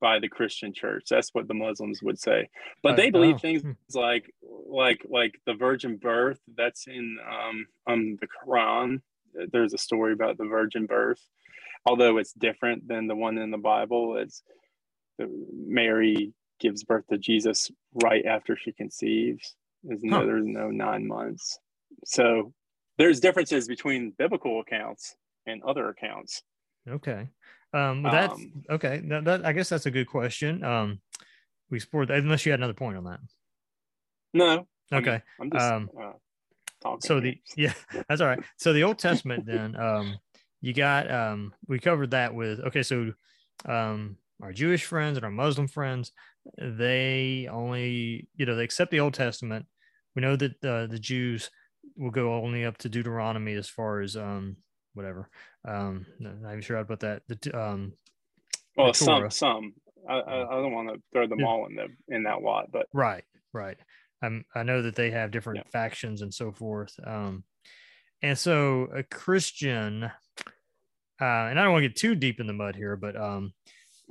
[0.00, 1.04] by the christian church.
[1.08, 2.50] That's what the muslims would say.
[2.82, 3.70] But they believe things hmm.
[3.94, 4.28] like
[4.66, 9.00] like like the virgin birth that's in um um the quran.
[9.52, 11.22] There's a story about the virgin birth.
[11.86, 14.42] Although it's different than the one in the bible it's
[15.54, 17.70] mary gives birth to Jesus
[18.02, 19.54] right after she conceives.
[19.82, 20.24] There's no, huh.
[20.24, 21.58] there's no nine months.
[22.06, 22.54] So
[22.96, 25.14] there's differences between biblical accounts
[25.46, 26.42] and other accounts.
[26.88, 27.28] Okay.
[27.74, 29.02] Um, well, that's um, okay.
[29.04, 30.64] That, that, I guess that's a good question.
[30.64, 31.00] Um,
[31.70, 33.20] we explored that unless you had another point on that.
[34.32, 34.66] No.
[34.92, 35.14] Okay.
[35.14, 36.12] I'm, I'm just, um, uh,
[37.00, 37.72] so the yeah,
[38.08, 38.42] that's all right.
[38.56, 40.18] So the Old Testament then, um,
[40.60, 43.12] you got um, we covered that with okay, so
[43.66, 46.12] um, our Jewish friends and our Muslim friends,
[46.58, 49.66] they only you know they accept the Old Testament.
[50.14, 51.50] We know that uh, the Jews
[51.96, 54.56] will go only up to Deuteronomy as far as um
[54.94, 55.28] whatever.
[55.66, 57.22] Um, not even sure I'd put that.
[57.28, 57.92] The um,
[58.76, 59.74] well, the some some.
[60.08, 61.46] I, I don't want to throw them yeah.
[61.46, 63.78] all in the in that lot, but right, right.
[64.22, 65.70] I'm, I know that they have different yeah.
[65.70, 66.94] factions and so forth.
[67.04, 67.44] Um,
[68.22, 70.10] and so a Christian, uh,
[71.20, 73.52] and I don't want to get too deep in the mud here, but um,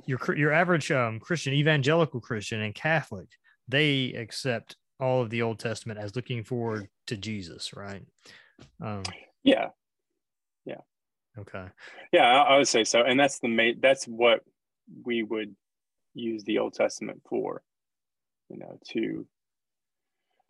[0.06, 3.28] your your average um, Christian, evangelical Christian, and Catholic,
[3.68, 8.02] they accept all of the Old Testament as looking forward to Jesus, right?
[8.82, 9.02] Um,
[9.42, 9.68] yeah,
[10.64, 10.80] yeah,
[11.38, 11.66] okay,
[12.12, 13.78] yeah, I, I would say so, and that's the main.
[13.80, 14.40] That's what
[15.04, 15.54] we would
[16.14, 17.62] use the Old Testament for,
[18.48, 19.26] you know, to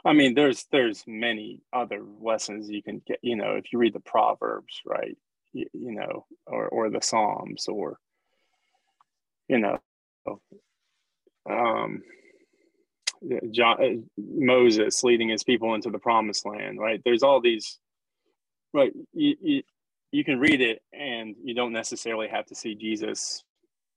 [0.05, 3.19] I mean, there's there's many other lessons you can get.
[3.23, 5.17] You know, if you read the Proverbs, right?
[5.53, 7.99] You, you know, or or the Psalms, or
[9.49, 9.79] you know,
[11.49, 12.03] um,
[13.51, 17.01] John, uh, Moses leading his people into the Promised Land, right?
[17.05, 17.79] There's all these,
[18.73, 18.93] right?
[19.13, 19.63] You, you
[20.13, 23.43] you can read it, and you don't necessarily have to see Jesus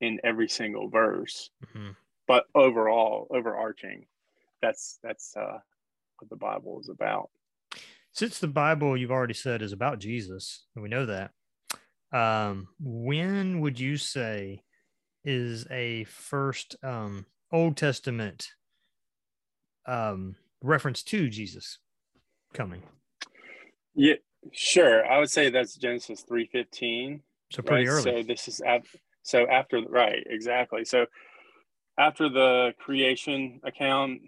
[0.02, 1.92] in every single verse, mm-hmm.
[2.28, 4.06] but overall, overarching,
[4.62, 5.60] that's that's uh
[6.20, 7.30] what the Bible is about.
[8.14, 11.32] Since the Bible, you've already said, is about Jesus, and we know that,
[12.12, 14.64] um, when would you say
[15.28, 18.48] is a first um, Old Testament
[19.86, 21.80] um, reference to Jesus
[22.54, 22.82] coming?
[23.94, 24.16] Yeah,
[24.54, 25.06] sure.
[25.06, 27.24] I would say that's Genesis three fifteen.
[27.52, 27.92] So pretty right?
[27.92, 28.04] early.
[28.04, 28.84] So this is at,
[29.24, 30.86] so after right exactly.
[30.86, 31.08] So
[31.98, 34.22] after the creation account,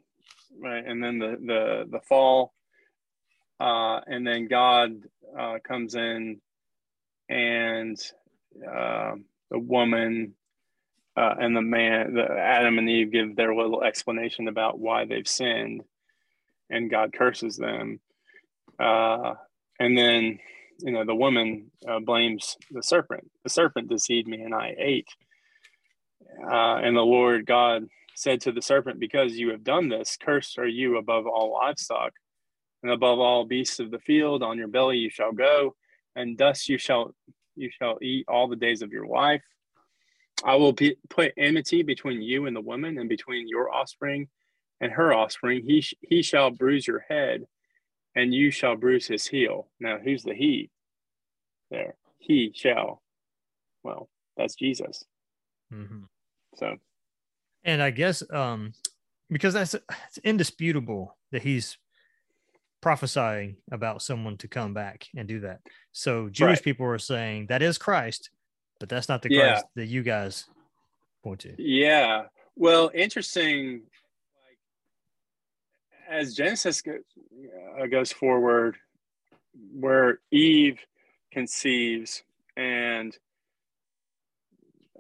[0.62, 0.86] right?
[0.86, 2.54] And then the the the fall,
[3.60, 4.92] uh, and then God
[5.40, 6.42] uh, comes in,
[7.30, 7.98] and
[8.68, 9.14] uh,
[9.50, 10.34] the woman
[11.20, 15.28] uh, and the man, the Adam and Eve, give their little explanation about why they've
[15.28, 15.84] sinned,
[16.70, 18.00] and God curses them,
[18.80, 19.34] uh,
[19.80, 20.40] and then
[20.80, 23.30] you know the woman uh, blames the serpent.
[23.44, 25.10] The serpent deceived me, and I ate.
[26.42, 30.58] Uh, and the Lord God said to the serpent, Because you have done this, cursed
[30.58, 32.14] are you above all livestock,
[32.82, 34.42] and above all beasts of the field.
[34.42, 35.76] On your belly you shall go,
[36.16, 37.14] and dust you shall
[37.58, 39.44] you shall eat all the days of your life.
[40.44, 44.28] I will be, put enmity between you and the woman, and between your offspring
[44.82, 45.64] and her offspring.
[45.66, 47.46] He he shall bruise your head,
[48.16, 49.70] and you shall bruise his heel.
[49.80, 50.70] Now, who's the he?
[51.72, 53.02] There, he shall.
[53.84, 55.04] Well, that's Jesus.
[55.74, 56.04] Mm-hmm.
[56.56, 56.78] So
[57.64, 58.74] and I guess um,
[59.30, 61.78] because that's it's indisputable that he's
[62.82, 65.60] prophesying about someone to come back and do that.
[65.92, 66.64] So Jewish right.
[66.64, 68.30] people are saying that is Christ,
[68.80, 69.52] but that's not the yeah.
[69.52, 70.46] Christ that you guys
[71.24, 71.56] point to.
[71.58, 72.24] Yeah.
[72.56, 73.82] Well, interesting.
[76.10, 77.02] Like as Genesis goes,
[77.80, 78.78] uh, goes forward,
[79.74, 80.80] where Eve
[81.32, 82.24] conceives,
[82.58, 83.16] and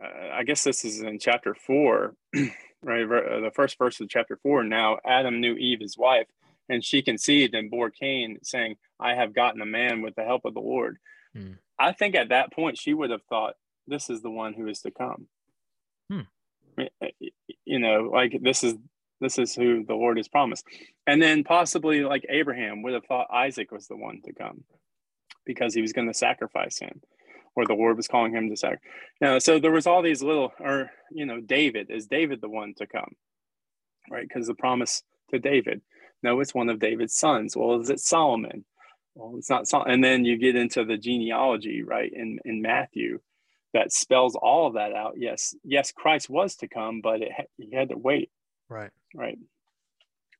[0.01, 2.15] uh, I guess this is in chapter four,
[2.83, 3.03] right?
[3.03, 4.63] Uh, the first verse of chapter four.
[4.63, 6.27] Now Adam knew Eve, his wife,
[6.69, 10.45] and she conceived and bore Cain, saying, I have gotten a man with the help
[10.45, 10.97] of the Lord.
[11.33, 11.53] Hmm.
[11.77, 13.55] I think at that point she would have thought,
[13.89, 15.28] this is the one who is to come.
[16.10, 16.21] Hmm.
[17.65, 18.75] You know, like this is
[19.21, 20.65] this is who the Lord has promised.
[21.06, 24.63] And then possibly like Abraham would have thought Isaac was the one to come
[25.45, 27.02] because he was going to sacrifice him
[27.56, 28.89] or the Lord was calling him to sacrifice.
[29.19, 32.73] Now, so there was all these little, or you know, David is David the one
[32.78, 33.13] to come,
[34.10, 34.28] right?
[34.28, 35.82] Because the promise to David.
[36.23, 37.56] No, it's one of David's sons.
[37.56, 38.65] Well, is it Solomon?
[39.15, 39.93] Well, it's not Solomon.
[39.93, 42.12] And then you get into the genealogy, right?
[42.12, 43.19] In in Matthew,
[43.73, 45.13] that spells all of that out.
[45.17, 48.29] Yes, yes, Christ was to come, but it he had to wait.
[48.69, 48.91] Right.
[49.15, 49.38] Right.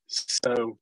[0.06, 0.78] So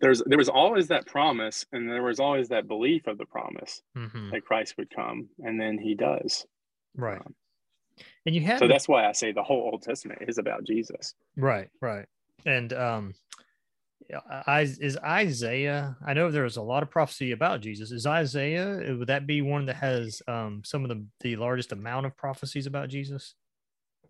[0.00, 3.82] there's there was always that promise and there was always that belief of the promise
[3.96, 4.30] mm-hmm.
[4.30, 6.46] that christ would come and then he does
[6.96, 7.34] right um,
[8.24, 11.14] and you have so that's why i say the whole old testament is about jesus
[11.36, 12.06] right right
[12.46, 13.49] and um I,
[14.48, 15.96] is Isaiah?
[16.04, 17.90] I know there's a lot of prophecy about Jesus.
[17.90, 18.94] Is Isaiah?
[18.96, 22.66] Would that be one that has um, some of the the largest amount of prophecies
[22.66, 23.34] about Jesus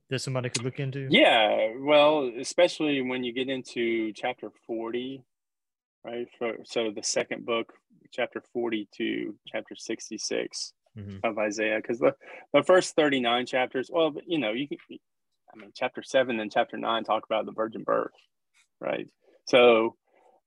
[0.08, 1.06] that somebody could look into?
[1.10, 5.24] Yeah, well, especially when you get into chapter forty,
[6.04, 6.26] right?
[6.38, 7.72] For, so the second book,
[8.12, 11.16] chapter 42, chapter 66 mm-hmm.
[11.24, 12.14] of Isaiah, because the,
[12.52, 16.76] the first 39 chapters, well, you know, you can, I mean, chapter seven and chapter
[16.76, 18.12] nine talk about the virgin birth,
[18.80, 19.08] right?
[19.50, 19.96] So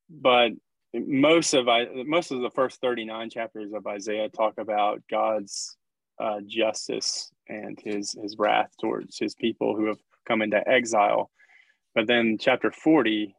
[0.10, 0.52] but
[0.94, 5.78] most of I most of the first 39 chapters of Isaiah talk about God's
[6.20, 11.32] uh, justice and his his wrath towards his people who have come into exile.
[11.96, 13.36] But then chapter 40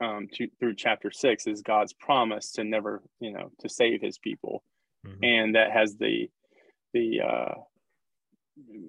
[0.00, 4.18] um, to, through chapter six is God's promise to never, you know, to save his
[4.18, 4.62] people.
[5.06, 5.24] Mm-hmm.
[5.24, 6.28] And that has the,
[6.92, 7.54] the uh,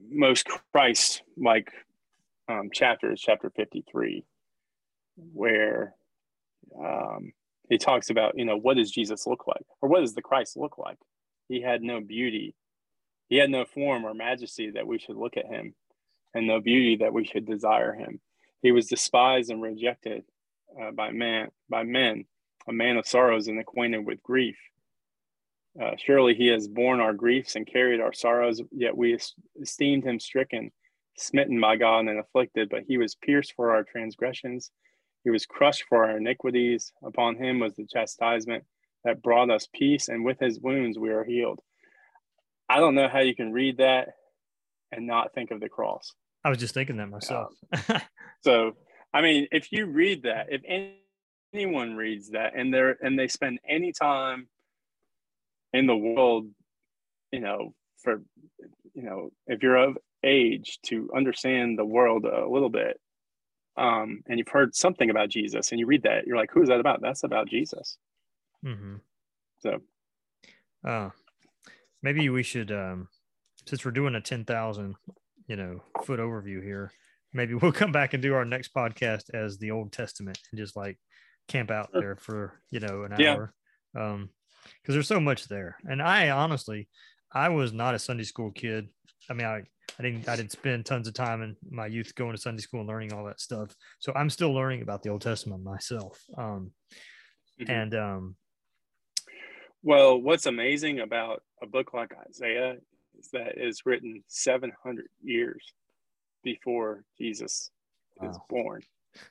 [0.09, 1.71] most Christ like
[2.47, 4.23] um, chapters, chapter 53,
[5.33, 5.93] where
[6.79, 7.31] um,
[7.69, 9.65] he talks about, you know, what does Jesus look like?
[9.81, 10.97] Or what does the Christ look like?
[11.47, 12.55] He had no beauty.
[13.27, 15.73] He had no form or majesty that we should look at him,
[16.33, 18.19] and no beauty that we should desire him.
[18.61, 20.23] He was despised and rejected
[20.79, 22.25] uh, by man by men,
[22.67, 24.57] a man of sorrows and acquainted with grief.
[25.81, 29.17] Uh, surely he has borne our griefs and carried our sorrows, yet we
[29.61, 30.71] esteemed him stricken,
[31.17, 32.69] smitten by God and afflicted.
[32.69, 34.71] But he was pierced for our transgressions,
[35.25, 36.93] he was crushed for our iniquities.
[37.03, 38.63] Upon him was the chastisement
[39.03, 41.59] that brought us peace, and with his wounds we are healed.
[42.69, 44.09] I don't know how you can read that
[44.91, 46.13] and not think of the cross.
[46.43, 47.53] I was just thinking that myself.
[47.89, 48.01] Um,
[48.41, 48.73] so
[49.13, 50.61] I mean, if you read that, if
[51.53, 54.47] anyone reads that and they're and they spend any time
[55.73, 56.47] in the world,
[57.31, 58.21] you know, for
[58.93, 62.99] you know, if you're of age to understand the world a little bit,
[63.77, 66.69] um, and you've heard something about Jesus and you read that, you're like, who is
[66.69, 67.01] that about?
[67.01, 67.97] That's about Jesus.
[68.65, 68.95] Mm-hmm.
[69.59, 69.79] So,
[70.87, 71.09] uh,
[72.01, 73.07] maybe we should, um,
[73.67, 74.95] since we're doing a 10,000,
[75.47, 76.91] you know, foot overview here,
[77.33, 80.75] maybe we'll come back and do our next podcast as the Old Testament and just
[80.75, 80.97] like
[81.47, 83.33] camp out there for you know an yeah.
[83.33, 83.53] hour.
[83.95, 84.29] Um,
[84.81, 85.77] because there's so much there.
[85.87, 86.87] And I honestly,
[87.31, 88.87] I was not a Sunday school kid.
[89.29, 89.61] I mean, I,
[89.97, 92.81] I didn't I didn't spend tons of time in my youth going to Sunday school
[92.81, 93.75] and learning all that stuff.
[93.99, 96.21] So I'm still learning about the Old Testament myself.
[96.37, 96.71] Um,
[97.59, 97.71] mm-hmm.
[97.71, 98.35] and um,
[99.83, 102.77] well, what's amazing about a book like Isaiah
[103.19, 105.63] is that it's written 700 years
[106.43, 107.69] before Jesus
[108.17, 108.29] wow.
[108.29, 108.81] is born.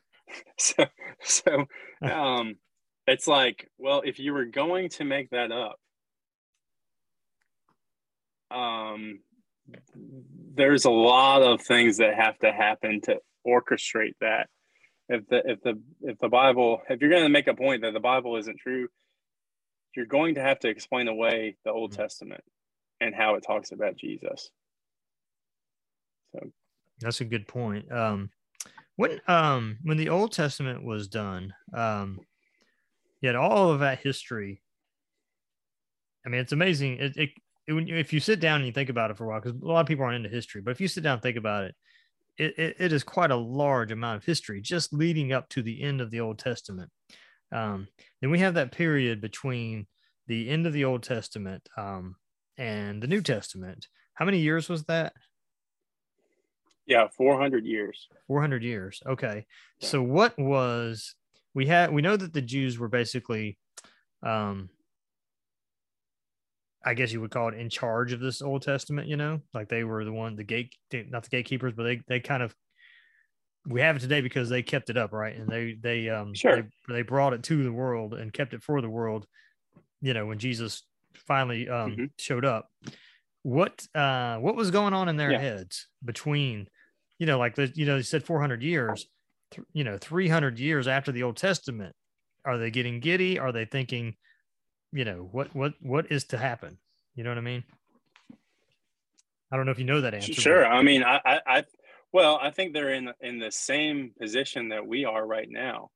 [0.59, 0.87] so,
[1.22, 1.66] so
[2.03, 2.57] um,
[3.07, 5.79] it's like, well, if you were going to make that up,
[8.50, 9.18] um,
[10.55, 14.48] there's a lot of things that have to happen to orchestrate that.
[15.09, 17.92] If the if the if the Bible, if you're going to make a point that
[17.92, 18.88] the Bible isn't true,
[19.94, 22.03] you're going to have to explain away the Old mm-hmm.
[22.03, 22.42] Testament
[23.00, 24.50] and how it talks about Jesus.
[26.33, 26.50] So
[27.00, 27.90] that's a good point.
[27.92, 28.31] Um,
[28.96, 32.20] when um when the Old Testament was done, um,
[33.20, 34.62] yet all of that history.
[36.27, 36.98] I mean, it's amazing.
[36.98, 39.24] It, it, it when you, if you sit down and you think about it for
[39.24, 41.14] a while, because a lot of people aren't into history, but if you sit down
[41.14, 41.74] and think about it,
[42.37, 45.83] it, it, it is quite a large amount of history just leading up to the
[45.83, 46.90] end of the Old Testament.
[47.53, 47.88] Um,
[48.20, 49.87] then we have that period between
[50.27, 52.16] the end of the Old Testament um,
[52.59, 53.87] and the New Testament.
[54.14, 55.12] How many years was that?
[56.87, 58.09] Yeah, 400 years.
[58.27, 59.03] 400 years.
[59.07, 59.46] Okay.
[59.79, 59.88] Yeah.
[59.88, 61.14] So what was
[61.55, 63.59] we had we know that the Jews were basically
[64.22, 64.68] um
[66.85, 69.68] I guess you would call it in charge of this Old Testament, you know, like
[69.68, 72.55] they were the one, the gate, not the gatekeepers, but they, they kind of,
[73.66, 75.12] we have it today because they kept it up.
[75.12, 75.37] Right.
[75.37, 76.62] And they, they, um, sure.
[76.88, 79.27] they, they brought it to the world and kept it for the world,
[80.03, 80.83] you know, when Jesus
[81.14, 82.05] finally um, mm-hmm.
[82.18, 82.68] showed up.
[83.42, 85.40] What, uh, what was going on in their yeah.
[85.40, 86.68] heads between
[87.18, 89.07] you know, like the, you know, they said 400 years,
[89.53, 91.94] th- you know, 300 years after the Old Testament.
[92.44, 93.38] Are they getting giddy?
[93.38, 94.16] Are they thinking,
[94.94, 96.78] you know, what, what, what is to happen?
[97.14, 97.64] You know what I mean?
[99.52, 100.33] I don't know if you know that answer.
[100.33, 100.62] Sure.
[100.62, 100.72] But...
[100.72, 101.64] I mean, I, I, I,
[102.12, 105.90] well, I think they're in in the same position that we are right now.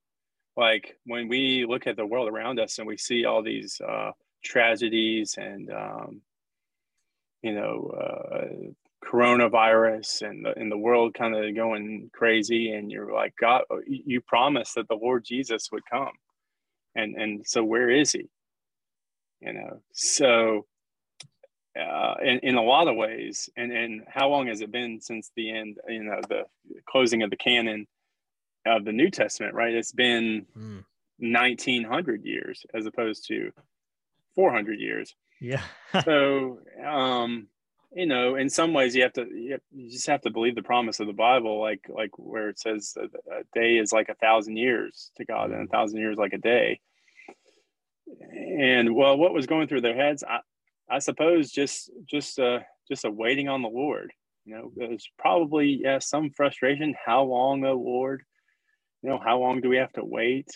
[0.57, 4.11] Like when we look at the world around us and we see all these uh,
[4.45, 6.23] tragedies and um,
[7.43, 8.47] you know uh,
[9.05, 14.21] coronavirus and the, and the world kind of going crazy and you're like god you
[14.21, 16.11] promised that the lord jesus would come
[16.97, 18.29] and and so where is he
[19.41, 19.81] you know?
[19.93, 20.67] So
[21.79, 25.31] uh, in, in a lot of ways and and how long has it been since
[25.37, 26.45] the end you know the
[26.89, 27.87] closing of the canon
[28.67, 29.75] of the new testament right?
[29.75, 30.85] It's been mm.
[31.19, 33.53] 1900 years as opposed to
[34.35, 35.15] 400 years.
[35.41, 35.63] Yeah.
[36.05, 37.49] So um
[37.95, 39.59] you know in some ways you have to you,
[39.89, 43.43] just have to believe the promise of the bible like like where it says a,
[43.55, 45.73] day is like a thousand years to god and a mm-hmm.
[45.73, 46.81] thousand years like a day
[48.33, 50.39] and well what was going through their heads i
[50.91, 52.59] i suppose just just uh
[52.91, 54.13] just a waiting on the lord
[54.45, 58.23] you know there's probably yeah some frustration how long oh lord
[59.03, 60.49] you know how long do we have to wait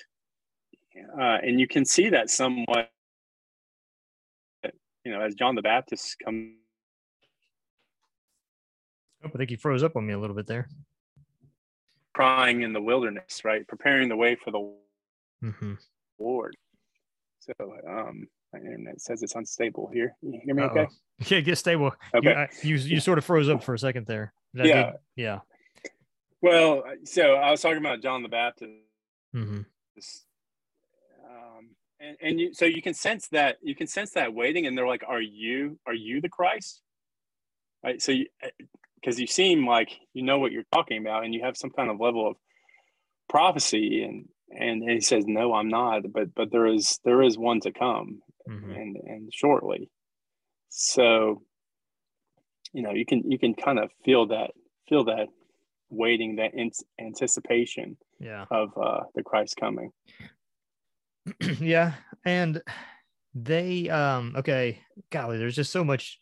[1.18, 2.90] uh, and you can see that somewhat,
[5.05, 6.55] you know, as John the Baptist comes.
[9.24, 10.68] Oh, I think he froze up on me a little bit there.
[12.14, 13.66] Crying in the wilderness, right?
[13.66, 14.72] Preparing the way for the
[15.42, 15.74] Mm-hmm.
[16.20, 16.57] Lord.
[17.43, 17.53] So,
[17.88, 20.14] um, my internet says it's unstable here.
[20.22, 20.80] You hear me okay?
[20.82, 20.88] Uh-oh.
[21.28, 21.93] Yeah, get stable.
[22.14, 22.28] Okay.
[22.30, 24.32] You, I, you you sort of froze up for a second there.
[24.55, 24.82] That Yeah.
[24.84, 25.38] did- yeah.
[26.40, 28.72] Well, so I was talking about John the Baptist.
[29.34, 29.61] Mm-hmm.
[31.24, 31.70] Um,
[32.01, 34.88] and, and you, so you can sense that you can sense that waiting and they're
[34.88, 36.80] like, are you, are you the Christ?
[37.84, 38.01] Right.
[38.03, 38.26] So you,
[38.97, 41.90] because you seem like you know what you're talking about and you have some kind
[41.90, 42.36] of level of
[43.28, 44.28] prophecy and,
[44.59, 48.20] and he says, no, I'm not, but, but there is, there is one to come
[48.50, 48.72] Mm-hmm.
[48.72, 49.88] and, and shortly.
[50.68, 51.42] So,
[52.72, 54.50] you know, you can, you can kind of feel that,
[54.88, 55.28] feel that
[55.90, 58.46] waiting, that in, anticipation Yeah.
[58.50, 59.90] of uh, the Christ coming.
[61.61, 61.92] yeah.
[62.24, 62.61] And
[63.34, 64.80] they um okay,
[65.11, 66.18] golly, there's just so much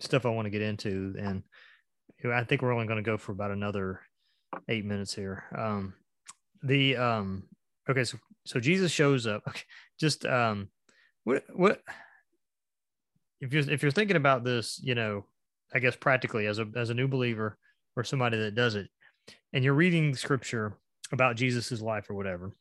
[0.00, 1.14] stuff I want to get into.
[1.18, 1.42] And
[2.30, 4.00] I think we're only going to go for about another
[4.68, 5.44] eight minutes here.
[5.56, 5.94] Um
[6.62, 7.44] the um
[7.88, 9.42] okay, so so Jesus shows up.
[9.48, 9.62] Okay,
[10.00, 10.68] just um
[11.24, 11.82] what what
[13.40, 15.24] if you're if you're thinking about this, you know,
[15.72, 17.58] I guess practically as a as a new believer
[17.96, 18.88] or somebody that does it,
[19.52, 20.74] and you're reading scripture
[21.12, 22.52] about Jesus's life or whatever,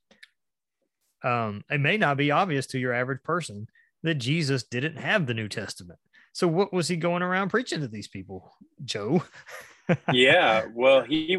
[1.24, 3.68] um, it may not be obvious to your average person
[4.04, 6.00] that Jesus didn't have the New Testament.
[6.32, 8.54] So what was he going around preaching to these people,
[8.86, 9.24] Joe?
[10.12, 11.38] yeah well he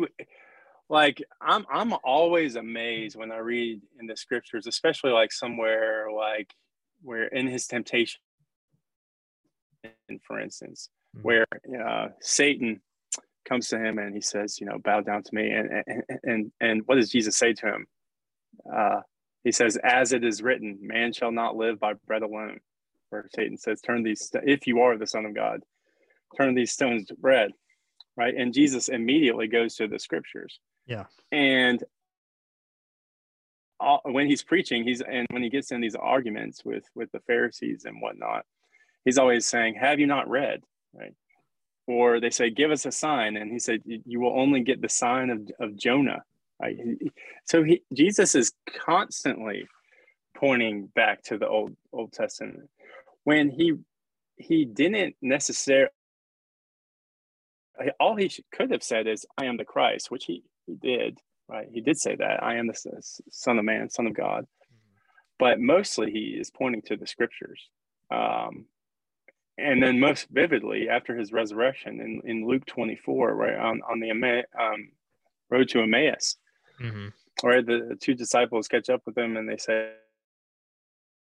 [0.89, 6.53] like i'm i'm always amazed when i read in the scriptures especially like somewhere like
[7.03, 8.21] where in his temptation
[10.27, 11.23] for instance Mhm.
[11.23, 11.47] where
[11.87, 12.83] uh, satan
[13.47, 16.53] comes to him and he says you know bow down to me and and and,
[16.61, 17.87] and what does jesus say to him
[18.71, 19.01] uh,
[19.45, 22.61] he says as it is written man shall not live by bread alone
[23.09, 25.63] where satan says turn these if you are the son of god
[26.37, 27.53] turn these stones to bread
[28.19, 28.35] right?
[28.37, 30.59] And Jesus immediately goes to the scriptures.
[30.89, 31.05] Yeah.
[31.31, 31.85] And
[33.79, 37.21] all, when he's preaching, he's and when he gets in these arguments with with the
[37.21, 38.45] Pharisees and whatnot,
[39.05, 40.63] he's always saying, "Have you not read?"
[40.95, 41.15] Right?
[41.87, 44.89] Or they say, "Give us a sign," and he said, "You will only get the
[44.89, 46.25] sign of of Jonah."
[46.61, 46.77] Right?
[47.45, 49.69] So he Jesus is constantly
[50.37, 52.69] pointing back to the old Old Testament
[53.29, 53.75] when he
[54.39, 55.91] he didn't necessarily
[58.01, 61.19] all he could have said is i am the christ which he he did
[61.51, 61.67] right?
[61.73, 62.43] He did say that.
[62.43, 62.75] I am the
[63.31, 64.45] son of man son of god.
[65.39, 67.69] But mostly he is pointing to the scriptures
[68.11, 68.67] um,
[69.57, 74.11] and then most vividly after his resurrection in, in luke 24 right on, on the
[74.11, 74.91] um,
[75.51, 76.37] road to emmaus
[76.81, 77.13] Mhm.
[77.43, 79.93] where the two disciples catch up with him and they say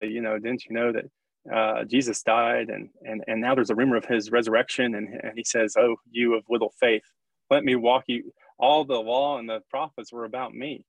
[0.03, 1.07] you know didn't you know that
[1.53, 5.33] uh, Jesus died, and and and now there's a rumor of his resurrection, and, and
[5.35, 7.05] he says, "Oh, you of little faith,
[7.51, 10.85] let me walk you." All the law and the prophets were about me.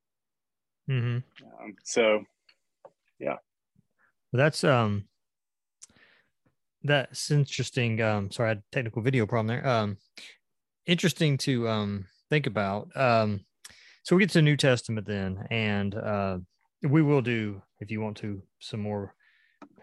[0.87, 1.23] Mhm.
[1.59, 2.25] Um, so,
[3.19, 3.37] yeah,
[4.33, 5.07] That's um
[6.83, 8.01] that's interesting.
[8.01, 9.67] Um sorry, I had a technical video problem there.
[9.67, 9.97] Um
[10.85, 12.95] interesting to um think about.
[12.95, 13.45] Um
[14.03, 16.39] so we get to the New Testament then, and uh
[16.83, 19.13] we will do, if you want to, some more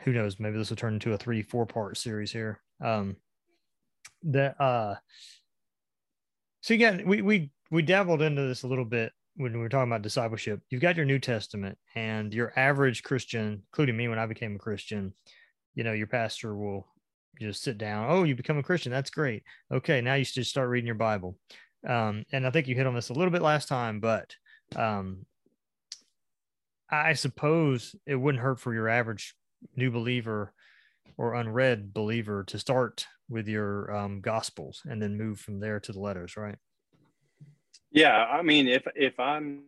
[0.01, 2.61] who knows, maybe this will turn into a three, four part series here.
[2.83, 3.17] Um
[4.23, 4.97] that uh
[6.63, 9.91] so again we we we dabbled into this a little bit when we were talking
[9.91, 14.27] about discipleship, you've got your New Testament and your average Christian, including me when I
[14.27, 15.13] became a Christian,
[15.75, 16.87] you know, your pastor will
[17.41, 18.07] just sit down.
[18.09, 18.91] Oh, you become a Christian.
[18.91, 19.43] That's great.
[19.71, 20.01] Okay.
[20.01, 21.37] Now you should start reading your Bible.
[21.87, 24.35] Um, and I think you hit on this a little bit last time, but
[24.75, 25.27] um,
[26.91, 29.35] I suppose it wouldn't hurt for your average
[29.77, 30.53] new believer
[31.19, 35.93] or unread believer to start with your um, gospels and then move from there to
[35.93, 36.57] the letters, right?
[37.97, 39.63] Yeah, I mean, if if I'm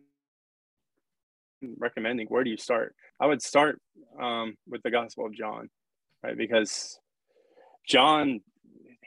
[1.77, 2.95] recommending, where do you start?
[3.19, 3.81] I would start
[4.21, 5.69] um, with the Gospel of John,
[6.23, 6.37] right?
[6.37, 6.99] Because
[7.87, 8.41] John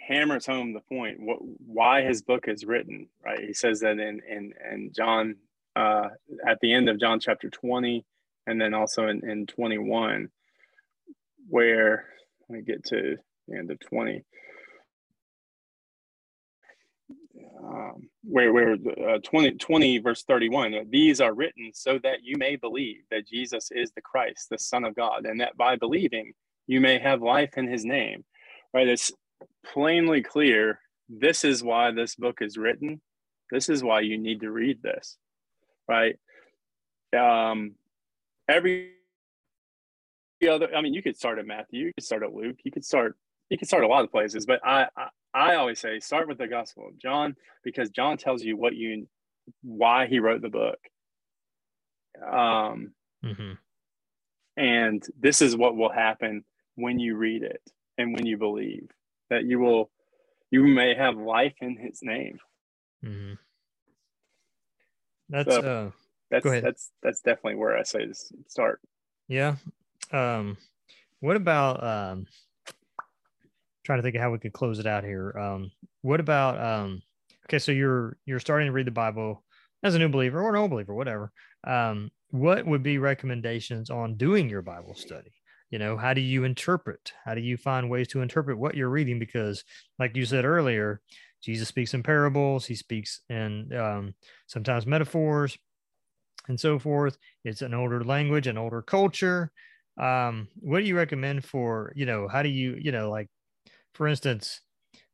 [0.09, 4.21] hammers home the point what why his book is written right he says that in
[4.29, 5.37] in in john
[5.77, 6.09] uh
[6.45, 8.05] at the end of john chapter 20
[8.49, 10.29] and then also in, in 21
[11.49, 12.05] where
[12.49, 13.17] let me get to
[13.47, 14.25] the end of 20
[17.63, 22.57] um, where where uh, 20, 20 verse 31 these are written so that you may
[22.57, 26.33] believe that jesus is the christ the son of god and that by believing
[26.67, 28.25] you may have life in his name
[28.75, 29.13] right it's
[29.65, 33.01] plainly clear this is why this book is written
[33.51, 35.19] this is why you need to read this
[35.89, 36.19] right
[37.17, 37.73] um
[38.49, 38.93] every
[40.49, 40.75] other.
[40.75, 43.17] I mean, you could start at Matthew, you could start at Luke, you could start
[43.51, 46.39] you could start a lot of places, but I, I I always say start with
[46.39, 49.09] the Gospel of John because John tells you what you
[49.63, 50.79] why he wrote the book.
[52.23, 52.93] Um,
[53.25, 53.53] mm-hmm.
[54.57, 57.63] and this is what will happen when you read it
[57.97, 58.89] and when you believe
[59.31, 59.91] that you will
[60.51, 62.39] you may have life in his name.
[63.05, 63.35] Mm-hmm.
[65.31, 65.91] That's so uh,
[66.31, 68.15] that's that's that's definitely where I say to
[68.47, 68.81] start.
[69.29, 69.57] Yeah.
[70.11, 70.59] Um,
[71.21, 72.27] what about um,
[73.85, 75.37] trying to think of how we could close it out here.
[75.39, 75.71] Um,
[76.03, 77.03] what about um,
[77.47, 79.45] okay, so you're you're starting to read the Bible
[79.83, 81.33] as a new believer or an old believer, whatever.
[81.65, 85.33] Um, what would be recommendations on doing your Bible study?
[85.71, 87.13] You know, how do you interpret?
[87.25, 89.19] How do you find ways to interpret what you're reading?
[89.19, 89.65] Because,
[89.99, 91.01] like you said earlier,
[91.43, 92.67] Jesus speaks in parables.
[92.67, 94.15] He speaks in um,
[94.47, 95.57] sometimes metaphors
[96.49, 97.17] and so forth.
[97.45, 99.51] It's an older language, an older culture.
[100.01, 103.29] Um, what do you recommend for, you know, how do you, you know, like
[103.95, 104.61] for instance,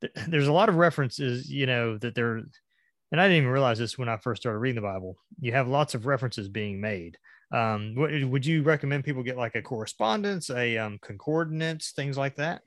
[0.00, 3.78] th- there's a lot of references, you know, that there, and I didn't even realize
[3.78, 5.16] this when I first started reading the Bible.
[5.40, 7.16] You have lots of references being made.
[7.52, 12.36] Um, what would you recommend people get like a correspondence, a um, concordance, things like
[12.36, 12.60] that?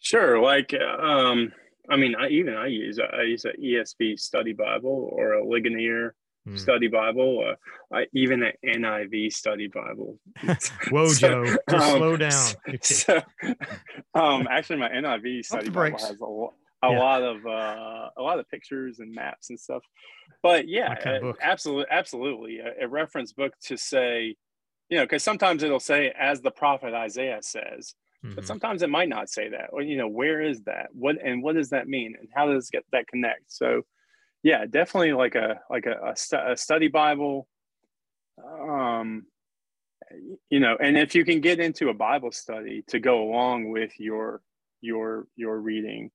[0.00, 0.40] Sure.
[0.40, 1.52] Like, um,
[1.90, 6.14] I mean, I even I use I use an ESV study Bible or a Ligonier
[6.46, 6.58] mm.
[6.58, 7.54] study Bible,
[7.94, 10.18] uh, even an NIV study Bible.
[10.90, 12.54] Whoa, so, Joe, just um, slow down.
[12.82, 13.22] so,
[14.14, 16.98] um, actually, my NIV study Bible has a, a yeah.
[16.98, 19.82] lot of uh, a lot of pictures and maps and stuff.
[20.42, 24.36] But yeah, uh, absolutely, absolutely, a, a reference book to say,
[24.88, 27.94] you know, because sometimes it'll say, as the prophet Isaiah says.
[28.24, 28.36] Mm-hmm.
[28.36, 30.88] But sometimes it might not say that, or you know, where is that?
[30.92, 33.52] What and what does that mean, and how does get that connect?
[33.52, 33.82] So,
[34.44, 37.48] yeah, definitely like a like a, a, stu- a study Bible.
[38.38, 39.24] Um,
[40.50, 43.98] you know, and if you can get into a Bible study to go along with
[43.98, 44.42] your
[44.82, 46.10] your your reading,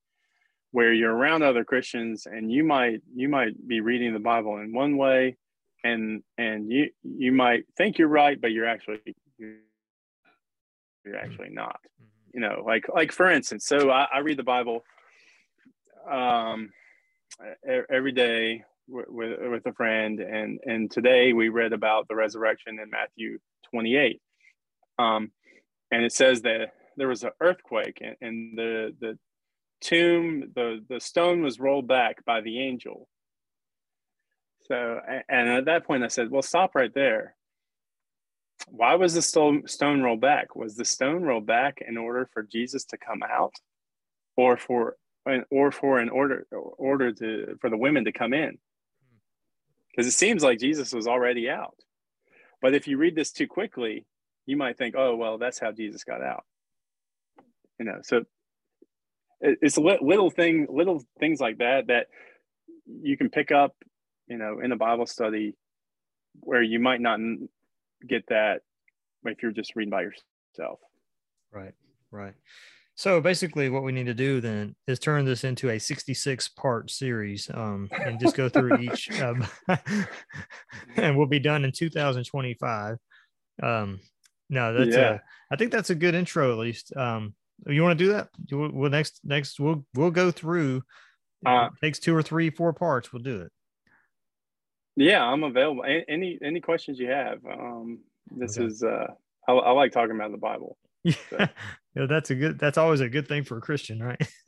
[0.72, 4.74] where you're around other Christians and you might you might be reading the Bible in
[4.74, 5.36] one way,
[5.84, 9.00] and and you you might think you're right, but you're actually
[9.40, 11.80] you're actually not.
[12.00, 12.06] Mm-hmm.
[12.36, 14.84] You know, like like for instance, so I, I read the Bible.
[16.08, 16.70] Um,
[17.90, 20.20] every day with, with a friend.
[20.20, 23.40] And and today we read about the resurrection in matthew
[23.72, 24.22] 28
[25.00, 25.32] um,
[25.92, 29.18] and it says that there was an earthquake and, and the the
[29.82, 33.08] tomb the the stone was rolled back by the angel.
[34.68, 35.00] So
[35.30, 37.36] and at that point i said well stop right there.
[38.68, 40.56] Why was the stone stone rolled back?
[40.56, 43.54] Was the stone rolled back in order for jesus to come out
[44.36, 44.98] or for
[45.52, 48.58] or for an order order to for the women to come in.
[49.92, 51.76] Because it seems like jesus was already out.
[52.62, 54.06] But if you read this too quickly
[54.46, 56.44] you might think oh well that's how jesus got out.
[57.80, 58.24] You know so
[59.42, 62.08] it's little thing little things like that that
[62.86, 63.74] you can pick up
[64.28, 65.56] you know in a bible study
[66.42, 67.20] where you might not
[68.08, 68.62] get that
[69.26, 70.80] if you're just reading by yourself.
[71.52, 71.74] Right
[72.12, 72.34] right
[73.00, 76.92] so basically, what we need to do then is turn this into a 66 part
[76.92, 79.48] series um, and just go through each, um,
[80.98, 82.98] and we'll be done in 2025.
[83.64, 84.02] Um,
[84.50, 85.14] no, that's yeah.
[85.14, 85.20] a,
[85.50, 86.94] I think that's a good intro at least.
[86.94, 87.36] Um,
[87.68, 88.28] you want to do that?
[88.52, 90.82] We'll next next we'll we'll go through.
[91.46, 93.14] Uh, takes two or three, four parts.
[93.14, 93.52] We'll do it.
[94.98, 95.86] Yeah, I'm available.
[95.86, 97.38] Any any questions you have?
[97.50, 98.68] Um, this okay.
[98.68, 99.08] is uh,
[99.48, 100.78] I, I like talking about the Bible.
[101.06, 101.48] Yeah, so.
[101.96, 102.60] You know, that's a good.
[102.60, 104.22] That's always a good thing for a Christian, right?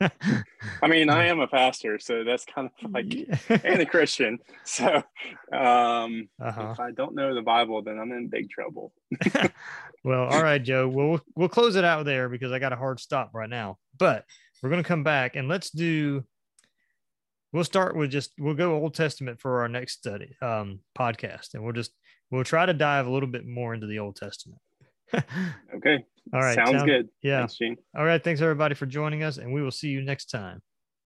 [0.82, 3.36] I mean, I am a pastor, so that's kind of like yeah.
[3.64, 4.38] and a Christian.
[4.64, 4.86] So,
[5.52, 6.70] um, uh-huh.
[6.72, 8.92] if I don't know the Bible, then I'm in big trouble.
[10.04, 10.88] well, all right, Joe.
[10.88, 13.78] We'll we'll close it out there because I got a hard stop right now.
[13.98, 14.24] But
[14.62, 16.24] we're gonna come back and let's do.
[17.52, 21.64] We'll start with just we'll go Old Testament for our next study um, podcast, and
[21.64, 21.90] we'll just
[22.30, 24.60] we'll try to dive a little bit more into the Old Testament.
[25.14, 26.04] Okay.
[26.32, 26.54] All right.
[26.54, 27.08] Sounds, Sounds good.
[27.22, 27.46] Yeah.
[27.46, 28.22] Thanks, All right.
[28.22, 30.62] Thanks everybody for joining us, and we will see you next time.